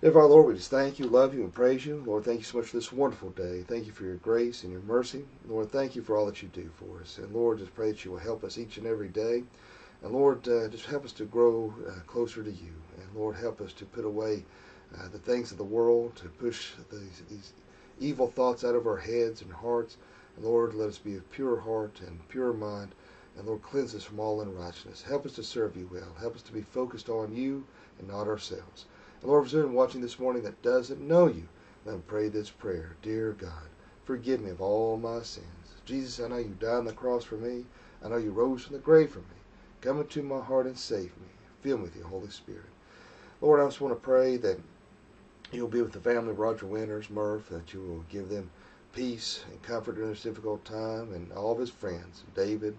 Dear 0.00 0.18
our 0.18 0.26
Lord, 0.26 0.48
we 0.48 0.54
just 0.54 0.70
thank 0.70 0.98
you, 0.98 1.06
love 1.06 1.34
you, 1.34 1.44
and 1.44 1.54
praise 1.54 1.86
you. 1.86 2.02
Lord, 2.04 2.24
thank 2.24 2.40
you 2.40 2.44
so 2.44 2.58
much 2.58 2.66
for 2.66 2.76
this 2.76 2.92
wonderful 2.92 3.30
day. 3.30 3.64
Thank 3.66 3.86
you 3.86 3.92
for 3.92 4.04
your 4.04 4.16
grace 4.16 4.62
and 4.62 4.70
your 4.70 4.82
mercy. 4.82 5.24
Lord, 5.48 5.70
thank 5.70 5.96
you 5.96 6.02
for 6.02 6.16
all 6.16 6.26
that 6.26 6.42
you 6.42 6.48
do 6.52 6.68
for 6.76 7.00
us. 7.00 7.16
And 7.16 7.32
Lord, 7.32 7.58
just 7.58 7.74
pray 7.74 7.92
that 7.92 8.04
you 8.04 8.10
will 8.10 8.18
help 8.18 8.44
us 8.44 8.58
each 8.58 8.76
and 8.76 8.86
every 8.86 9.08
day. 9.08 9.44
And 10.02 10.12
Lord, 10.12 10.46
uh, 10.46 10.68
just 10.68 10.84
help 10.84 11.06
us 11.06 11.12
to 11.12 11.24
grow 11.24 11.72
uh, 11.88 12.00
closer 12.06 12.42
to 12.42 12.50
you. 12.50 12.74
And 12.98 13.06
Lord, 13.14 13.36
help 13.36 13.62
us 13.62 13.72
to 13.74 13.86
put 13.86 14.04
away 14.04 14.44
uh, 14.98 15.08
the 15.08 15.18
things 15.18 15.52
of 15.52 15.56
the 15.56 15.64
world, 15.64 16.14
to 16.16 16.28
push 16.28 16.72
these, 16.92 17.22
these 17.30 17.52
evil 17.98 18.26
thoughts 18.26 18.62
out 18.62 18.74
of 18.74 18.86
our 18.86 18.98
heads 18.98 19.40
and 19.40 19.52
hearts. 19.52 19.96
Lord, 20.38 20.74
let 20.74 20.88
us 20.88 20.98
be 20.98 21.14
of 21.14 21.30
pure 21.30 21.60
heart 21.60 22.00
and 22.00 22.28
pure 22.28 22.52
mind 22.52 22.94
and 23.36 23.46
Lord, 23.46 23.62
cleanse 23.62 23.94
us 23.94 24.04
from 24.04 24.20
all 24.20 24.40
unrighteousness. 24.40 25.02
Help 25.02 25.26
us 25.26 25.32
to 25.34 25.42
serve 25.42 25.76
you 25.76 25.88
well. 25.92 26.14
Help 26.20 26.36
us 26.36 26.42
to 26.42 26.52
be 26.52 26.62
focused 26.62 27.08
on 27.08 27.34
you 27.34 27.64
and 27.98 28.06
not 28.08 28.28
ourselves. 28.28 28.86
And 29.20 29.30
Lord, 29.30 29.48
for 29.48 29.56
anyone 29.56 29.74
watching 29.74 30.00
this 30.00 30.20
morning 30.20 30.42
that 30.44 30.62
doesn't 30.62 31.00
know 31.00 31.26
you, 31.26 31.48
let 31.84 31.92
them 31.92 32.04
pray 32.06 32.28
this 32.28 32.50
prayer. 32.50 32.94
Dear 33.02 33.32
God, 33.32 33.68
forgive 34.04 34.40
me 34.40 34.50
of 34.50 34.60
all 34.60 34.96
my 34.96 35.22
sins. 35.22 35.46
Jesus, 35.84 36.24
I 36.24 36.28
know 36.28 36.36
you 36.36 36.56
died 36.60 36.76
on 36.76 36.84
the 36.84 36.92
cross 36.92 37.24
for 37.24 37.36
me. 37.36 37.66
I 38.04 38.08
know 38.08 38.16
you 38.16 38.30
rose 38.30 38.64
from 38.64 38.74
the 38.76 38.82
grave 38.82 39.10
for 39.10 39.18
me. 39.18 39.24
Come 39.80 40.00
into 40.00 40.22
my 40.22 40.40
heart 40.40 40.66
and 40.66 40.78
save 40.78 41.16
me. 41.20 41.28
Fill 41.60 41.78
me 41.78 41.84
with 41.84 41.96
your 41.96 42.06
Holy 42.06 42.30
Spirit. 42.30 42.62
Lord, 43.40 43.60
I 43.60 43.64
just 43.64 43.80
want 43.80 43.94
to 43.94 44.00
pray 44.00 44.36
that 44.38 44.58
you'll 45.50 45.68
be 45.68 45.82
with 45.82 45.92
the 45.92 46.00
family 46.00 46.30
of 46.30 46.38
Roger 46.38 46.66
Winters, 46.66 47.10
Murph, 47.10 47.48
that 47.48 47.74
you 47.74 47.80
will 47.80 48.04
give 48.08 48.28
them 48.28 48.50
peace 48.94 49.44
and 49.50 49.62
comfort 49.62 49.98
in 49.98 50.08
this 50.08 50.22
difficult 50.22 50.64
time, 50.64 51.12
and 51.12 51.32
all 51.32 51.52
of 51.52 51.58
his 51.58 51.70
friends, 51.70 52.24
David, 52.34 52.76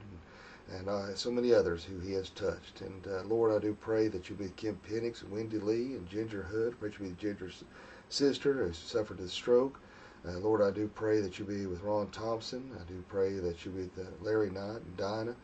and 0.72 0.90
uh, 0.90 1.16
so 1.16 1.30
many 1.32 1.54
others 1.54 1.84
who 1.84 2.00
he 2.00 2.14
has 2.14 2.30
touched. 2.32 2.82
And 2.82 3.06
uh, 3.08 3.24
Lord, 3.24 3.54
I 3.54 3.60
do 3.60 3.76
pray 3.80 4.08
that 4.08 4.30
you 4.30 4.36
be 4.36 4.46
with 4.46 4.56
Kim 4.56 4.80
Penix 4.90 5.22
and 5.24 5.32
Wendy 5.32 5.60
Lee 5.60 5.96
and 5.96 6.10
Ginger 6.10 6.44
Hood. 6.44 6.80
Pray 6.80 6.90
you 6.92 7.00
be 7.00 7.06
with 7.10 7.20
Ginger's 7.20 7.64
sister 8.10 8.54
who 8.54 8.74
suffered 8.74 9.20
a 9.20 9.30
stroke. 9.30 9.80
Uh, 10.28 10.40
Lord, 10.40 10.62
I 10.62 10.72
do 10.72 10.88
pray 10.96 11.22
that 11.22 11.38
you 11.38 11.46
be 11.46 11.66
with 11.68 11.82
Ron 11.84 12.08
Thompson. 12.10 12.72
I 12.80 12.84
do 12.90 13.04
pray 13.10 13.34
that 13.40 13.66
you 13.66 13.72
be 13.72 13.82
with 13.84 14.00
uh, 14.00 14.10
Larry 14.22 14.50
Knight 14.50 14.82
and 14.82 14.98
Dinah. 14.98 15.36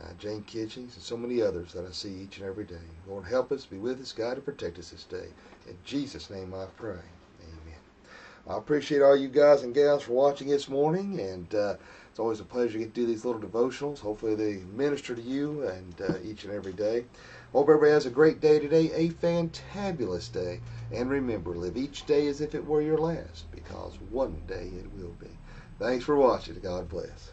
uh, 0.00 0.12
Jane 0.18 0.42
Kitchings, 0.44 0.94
and 0.94 1.02
so 1.02 1.16
many 1.16 1.42
others 1.42 1.72
that 1.72 1.86
I 1.86 1.90
see 1.90 2.22
each 2.22 2.38
and 2.38 2.46
every 2.46 2.64
day. 2.64 2.76
Lord, 3.06 3.24
help 3.24 3.50
us, 3.52 3.66
be 3.66 3.78
with 3.78 4.00
us, 4.00 4.12
guide, 4.12 4.36
and 4.36 4.44
protect 4.44 4.78
us 4.78 4.90
this 4.90 5.04
day. 5.04 5.28
In 5.68 5.76
Jesus' 5.84 6.30
name 6.30 6.54
I 6.54 6.66
pray. 6.76 7.00
I 8.48 8.56
appreciate 8.56 9.02
all 9.02 9.14
you 9.14 9.28
guys 9.28 9.62
and 9.62 9.74
gals 9.74 10.04
for 10.04 10.12
watching 10.12 10.48
this 10.48 10.70
morning, 10.70 11.20
and 11.20 11.54
uh, 11.54 11.74
it's 12.08 12.18
always 12.18 12.40
a 12.40 12.44
pleasure 12.44 12.78
to 12.78 12.86
do 12.86 13.04
these 13.04 13.24
little 13.24 13.40
devotionals. 13.40 13.98
Hopefully, 13.98 14.34
they 14.34 14.62
minister 14.74 15.14
to 15.14 15.20
you 15.20 15.68
and 15.68 16.00
uh, 16.00 16.14
each 16.24 16.44
and 16.44 16.54
every 16.54 16.72
day. 16.72 17.04
Hope 17.52 17.68
everybody 17.68 17.92
has 17.92 18.06
a 18.06 18.10
great 18.10 18.40
day 18.40 18.58
today, 18.58 18.90
a 18.94 19.10
fantabulous 19.10 20.32
day. 20.32 20.60
And 20.94 21.10
remember, 21.10 21.50
live 21.50 21.76
each 21.76 22.06
day 22.06 22.26
as 22.26 22.40
if 22.40 22.54
it 22.54 22.66
were 22.66 22.80
your 22.80 22.96
last, 22.98 23.50
because 23.50 23.98
one 24.10 24.40
day 24.46 24.70
it 24.78 24.90
will 24.94 25.14
be. 25.20 25.28
Thanks 25.78 26.06
for 26.06 26.16
watching. 26.16 26.58
God 26.60 26.88
bless. 26.88 27.32